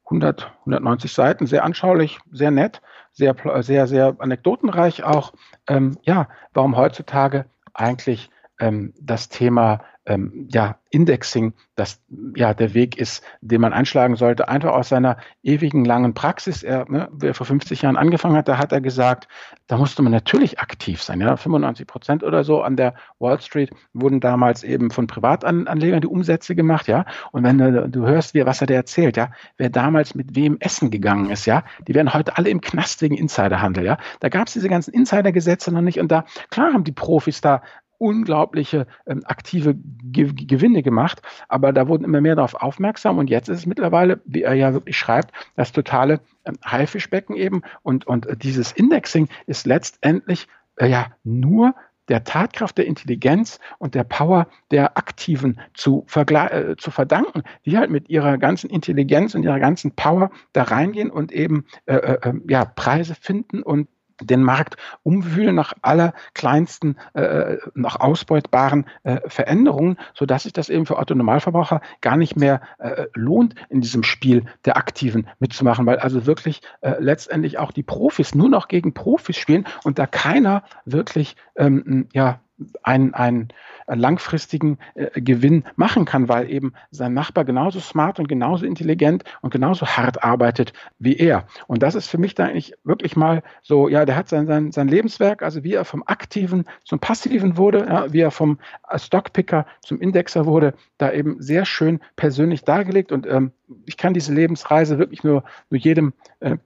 100, 0.05 0.51
190 0.59 1.11
Seiten, 1.11 1.47
sehr 1.47 1.63
anschaulich, 1.63 2.19
sehr 2.31 2.51
nett, 2.51 2.81
sehr, 3.11 3.35
sehr, 3.61 3.87
sehr 3.87 4.15
anekdotenreich 4.19 5.03
auch. 5.03 5.33
Ähm, 5.67 5.97
ja, 6.03 6.29
warum 6.53 6.77
heutzutage 6.77 7.45
eigentlich 7.73 8.29
ähm, 8.59 8.93
das 9.01 9.29
Thema 9.29 9.81
ähm, 10.07 10.47
ja, 10.51 10.79
Indexing 10.89 11.53
das 11.75 12.01
ja 12.35 12.53
der 12.53 12.73
Weg 12.73 12.97
ist, 12.97 13.23
den 13.41 13.61
man 13.61 13.73
einschlagen 13.73 14.15
sollte, 14.15 14.47
einfach 14.47 14.71
aus 14.71 14.89
seiner 14.89 15.17
ewigen 15.43 15.85
langen 15.85 16.13
Praxis. 16.13 16.63
Er, 16.63 16.89
ne, 16.89 17.07
wer 17.11 17.33
vor 17.33 17.45
50 17.45 17.83
Jahren 17.83 17.97
angefangen 17.97 18.35
hat, 18.35 18.47
da 18.47 18.57
hat 18.57 18.71
er 18.71 18.81
gesagt, 18.81 19.27
da 19.67 19.77
musste 19.77 20.01
man 20.01 20.11
natürlich 20.11 20.59
aktiv 20.59 21.03
sein. 21.03 21.21
Ja, 21.21 21.35
95 21.35 21.85
Prozent 21.85 22.23
oder 22.23 22.43
so 22.43 22.61
an 22.61 22.77
der 22.77 22.95
Wall 23.19 23.39
Street 23.41 23.69
wurden 23.93 24.19
damals 24.21 24.63
eben 24.63 24.89
von 24.89 25.07
Privatanlegern 25.07 26.01
die 26.01 26.07
Umsätze 26.07 26.55
gemacht, 26.55 26.87
ja. 26.87 27.05
Und 27.31 27.43
wenn 27.43 27.57
du, 27.57 27.89
du 27.89 28.07
hörst, 28.07 28.33
wie, 28.33 28.45
was 28.45 28.61
er 28.61 28.67
dir 28.67 28.75
erzählt, 28.75 29.17
ja, 29.17 29.29
wer 29.57 29.69
damals 29.69 30.15
mit 30.15 30.35
wem 30.35 30.57
essen 30.59 30.89
gegangen 30.89 31.29
ist, 31.29 31.45
ja, 31.45 31.63
die 31.87 31.93
werden 31.93 32.13
heute 32.13 32.37
alle 32.37 32.49
im 32.49 32.61
Knast 32.61 33.01
wegen 33.01 33.15
Insiderhandel, 33.15 33.83
ja. 33.83 33.97
Da 34.21 34.29
gab 34.29 34.47
es 34.47 34.53
diese 34.53 34.69
ganzen 34.69 34.93
Insidergesetze 34.93 35.71
noch 35.71 35.81
nicht 35.81 35.99
und 35.99 36.11
da 36.11 36.25
klar 36.49 36.73
haben 36.73 36.85
die 36.85 36.91
Profis 36.91 37.41
da 37.41 37.61
unglaubliche 37.97 38.87
ähm, 39.05 39.21
aktive 39.25 39.75
Ge 39.75 40.31
Gewinne 40.33 40.83
gemacht, 40.83 41.21
aber 41.47 41.73
da 41.73 41.87
wurden 41.87 42.03
immer 42.03 42.21
mehr 42.21 42.35
darauf 42.35 42.55
aufmerksam. 42.55 43.17
Und 43.17 43.29
jetzt 43.29 43.49
ist 43.49 43.59
es 43.59 43.65
mittlerweile, 43.65 44.21
wie 44.25 44.43
er 44.43 44.53
ja 44.53 44.73
wirklich 44.73 44.97
schreibt, 44.97 45.31
das 45.55 45.71
totale 45.71 46.19
ähm, 46.45 46.57
Haifischbecken 46.65 47.35
eben. 47.35 47.61
Und, 47.83 48.07
und 48.07 48.27
dieses 48.41 48.71
Indexing 48.71 49.29
ist 49.45 49.65
letztendlich 49.65 50.47
äh, 50.77 50.87
ja 50.87 51.07
nur 51.23 51.73
der 52.07 52.23
Tatkraft 52.23 52.77
der 52.77 52.85
Intelligenz 52.85 53.59
und 53.79 53.95
der 53.95 54.03
Power 54.03 54.47
der 54.71 54.97
Aktiven 54.97 55.59
zu, 55.73 56.05
äh, 56.15 56.75
zu 56.77 56.91
verdanken, 56.91 57.43
die 57.65 57.77
halt 57.77 57.89
mit 57.89 58.09
ihrer 58.09 58.37
ganzen 58.37 58.69
Intelligenz 58.69 59.35
und 59.35 59.43
ihrer 59.43 59.59
ganzen 59.59 59.91
Power 59.91 60.31
da 60.53 60.63
reingehen 60.63 61.09
und 61.09 61.31
eben 61.31 61.65
äh, 61.85 61.95
äh, 61.95 62.19
ähm, 62.23 62.43
ja, 62.47 62.65
Preise 62.65 63.15
finden 63.15 63.61
und 63.61 63.87
den 64.21 64.43
Markt 64.43 64.77
umwühlen 65.03 65.55
nach 65.55 65.73
aller 65.81 66.13
kleinsten, 66.33 66.97
äh, 67.13 67.57
nach 67.73 67.99
ausbeutbaren 67.99 68.85
äh, 69.03 69.19
Veränderungen, 69.27 69.97
sodass 70.13 70.43
sich 70.43 70.53
das 70.53 70.69
eben 70.69 70.85
für 70.85 70.97
Otto 70.97 71.15
Normalverbraucher 71.15 71.81
gar 72.01 72.17
nicht 72.17 72.35
mehr 72.35 72.61
äh, 72.79 73.05
lohnt, 73.13 73.55
in 73.69 73.81
diesem 73.81 74.03
Spiel 74.03 74.45
der 74.65 74.77
Aktiven 74.77 75.27
mitzumachen, 75.39 75.85
weil 75.85 75.99
also 75.99 76.25
wirklich 76.25 76.61
äh, 76.81 76.95
letztendlich 76.99 77.57
auch 77.57 77.71
die 77.71 77.83
Profis 77.83 78.35
nur 78.35 78.49
noch 78.49 78.67
gegen 78.67 78.93
Profis 78.93 79.37
spielen 79.37 79.65
und 79.83 79.99
da 79.99 80.07
keiner 80.07 80.63
wirklich 80.85 81.35
ähm, 81.55 82.07
ja, 82.13 82.39
ein, 82.83 83.13
ein 83.13 83.49
langfristigen 83.95 84.77
äh, 84.95 85.21
Gewinn 85.21 85.63
machen 85.75 86.05
kann, 86.05 86.27
weil 86.27 86.49
eben 86.51 86.73
sein 86.91 87.13
Nachbar 87.13 87.45
genauso 87.45 87.79
smart 87.79 88.19
und 88.19 88.27
genauso 88.27 88.65
intelligent 88.65 89.23
und 89.41 89.51
genauso 89.51 89.85
hart 89.85 90.23
arbeitet 90.23 90.73
wie 90.99 91.15
er. 91.15 91.47
Und 91.67 91.83
das 91.83 91.95
ist 91.95 92.07
für 92.07 92.17
mich 92.17 92.35
da 92.35 92.45
eigentlich 92.45 92.73
wirklich 92.83 93.15
mal 93.15 93.43
so, 93.61 93.87
ja, 93.87 94.05
der 94.05 94.15
hat 94.15 94.29
sein, 94.29 94.45
sein, 94.47 94.71
sein 94.71 94.87
Lebenswerk, 94.87 95.41
also 95.41 95.63
wie 95.63 95.73
er 95.73 95.85
vom 95.85 96.03
Aktiven 96.05 96.65
zum 96.83 96.99
Passiven 96.99 97.57
wurde, 97.57 97.85
ja, 97.87 98.11
wie 98.11 98.19
er 98.19 98.31
vom 98.31 98.59
Stockpicker 98.95 99.65
zum 99.81 100.01
Indexer 100.01 100.45
wurde, 100.45 100.73
da 100.97 101.11
eben 101.11 101.41
sehr 101.41 101.65
schön 101.65 101.99
persönlich 102.15 102.63
dargelegt. 102.63 103.11
Und 103.11 103.25
ähm, 103.25 103.51
ich 103.85 103.97
kann 103.97 104.13
diese 104.13 104.33
Lebensreise 104.33 104.97
wirklich 104.99 105.23
nur, 105.23 105.43
nur 105.69 105.79
jedem 105.79 106.13
äh, 106.39 106.57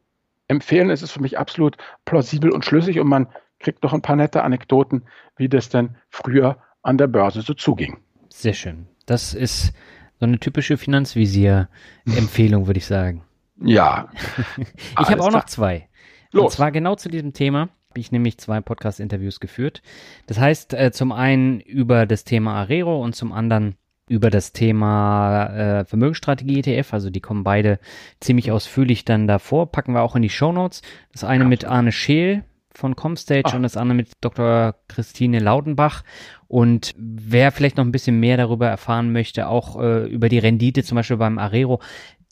empfehlen. 0.47 0.89
Es 0.89 1.01
ist 1.01 1.11
für 1.11 1.21
mich 1.21 1.37
absolut 1.37 1.77
plausibel 2.05 2.51
und 2.51 2.65
schlüssig 2.65 2.99
und 2.99 3.07
man 3.07 3.27
kriegt 3.59 3.83
noch 3.83 3.93
ein 3.93 4.01
paar 4.01 4.15
nette 4.15 4.43
Anekdoten, 4.43 5.03
wie 5.37 5.47
das 5.47 5.69
denn 5.69 5.95
früher 6.09 6.57
an 6.83 6.97
der 6.97 7.07
Börse 7.07 7.41
so 7.41 7.53
zuging. 7.53 7.97
Sehr 8.29 8.53
schön. 8.53 8.87
Das 9.05 9.33
ist 9.33 9.73
so 10.19 10.25
eine 10.25 10.39
typische 10.39 10.77
Finanzvisier-Empfehlung, 10.77 12.67
würde 12.67 12.77
ich 12.77 12.85
sagen. 12.85 13.23
Ja. 13.63 14.09
ich 14.57 14.97
habe 14.97 15.21
auch 15.21 15.29
klar. 15.29 15.41
noch 15.41 15.45
zwei. 15.45 15.87
Los. 16.31 16.43
Und 16.45 16.51
zwar 16.51 16.71
genau 16.71 16.95
zu 16.95 17.09
diesem 17.09 17.33
Thema 17.33 17.69
habe 17.89 17.99
ich 17.99 18.11
nämlich 18.11 18.37
zwei 18.37 18.61
Podcast-Interviews 18.61 19.41
geführt. 19.41 19.81
Das 20.25 20.39
heißt, 20.39 20.73
äh, 20.73 20.91
zum 20.91 21.11
einen 21.11 21.59
über 21.59 22.05
das 22.05 22.23
Thema 22.23 22.55
Arero 22.55 23.03
und 23.03 23.15
zum 23.15 23.33
anderen 23.33 23.75
über 24.07 24.29
das 24.29 24.53
Thema 24.53 25.47
äh, 25.47 25.85
Vermögensstrategie 25.85 26.59
ETF. 26.59 26.93
Also 26.93 27.09
die 27.09 27.19
kommen 27.19 27.43
beide 27.43 27.79
ziemlich 28.21 28.51
ausführlich 28.51 29.03
dann 29.03 29.27
davor. 29.27 29.71
Packen 29.71 29.93
wir 29.93 30.03
auch 30.03 30.15
in 30.15 30.21
die 30.21 30.29
Show 30.29 30.53
Notes. 30.53 30.81
Das 31.11 31.23
eine 31.23 31.45
mit 31.45 31.65
Arne 31.65 31.91
Scheel 31.91 32.43
von 32.73 32.95
Comstage 32.95 33.43
Ach. 33.45 33.53
und 33.53 33.63
das 33.63 33.77
andere 33.77 33.95
mit 33.95 34.11
Dr. 34.21 34.75
Christine 34.87 35.39
Laudenbach. 35.39 36.03
Und 36.47 36.93
wer 36.97 37.51
vielleicht 37.51 37.77
noch 37.77 37.85
ein 37.85 37.91
bisschen 37.91 38.19
mehr 38.19 38.37
darüber 38.37 38.67
erfahren 38.67 39.11
möchte, 39.11 39.47
auch 39.47 39.79
äh, 39.79 40.05
über 40.07 40.29
die 40.29 40.39
Rendite 40.39 40.83
zum 40.83 40.95
Beispiel 40.95 41.17
beim 41.17 41.37
Arero, 41.37 41.81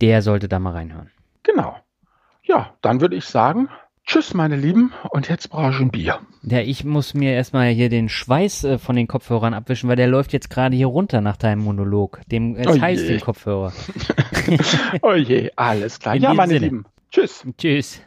der 0.02 0.22
sollte 0.22 0.48
da 0.48 0.60
mal 0.60 0.74
reinhören. 0.74 1.12
Genau. 1.44 1.78
Ja, 2.44 2.74
dann 2.82 3.02
würde 3.02 3.16
ich 3.16 3.26
sagen, 3.26 3.70
Tschüss, 4.10 4.34
meine 4.34 4.56
Lieben, 4.56 4.92
und 5.12 5.30
jetzt 5.30 5.52
brauche 5.52 5.70
ich 5.70 5.80
ein 5.80 5.92
Bier. 5.92 6.18
Ja, 6.42 6.62
ich 6.62 6.84
muss 6.84 7.14
mir 7.14 7.34
erstmal 7.34 7.70
hier 7.70 7.90
den 7.90 8.10
Schweiß 8.10 8.64
äh, 8.64 8.78
von 8.80 8.96
den 8.96 9.08
Kopfhörern 9.08 9.54
abwischen, 9.54 9.88
weil 9.88 9.98
der 9.98 10.08
läuft 10.08 10.34
jetzt 10.34 10.50
gerade 10.50 10.76
hier 10.76 10.88
runter 10.88 11.22
nach 11.22 11.38
deinem 11.38 11.64
Monolog. 11.64 12.22
Dem, 12.32 12.56
es 12.56 12.66
oh 12.66 12.82
heißt 12.82 13.08
den 13.08 13.20
Kopfhörer. 13.20 13.72
oh 15.04 15.14
je, 15.14 15.52
alles 15.56 16.00
klar. 16.00 16.16
In 16.16 16.24
ja, 16.24 16.34
meine 16.34 16.54
Sinne. 16.54 16.66
Lieben. 16.66 16.86
Tschüss. 17.12 17.46
Tschüss. 17.56 18.02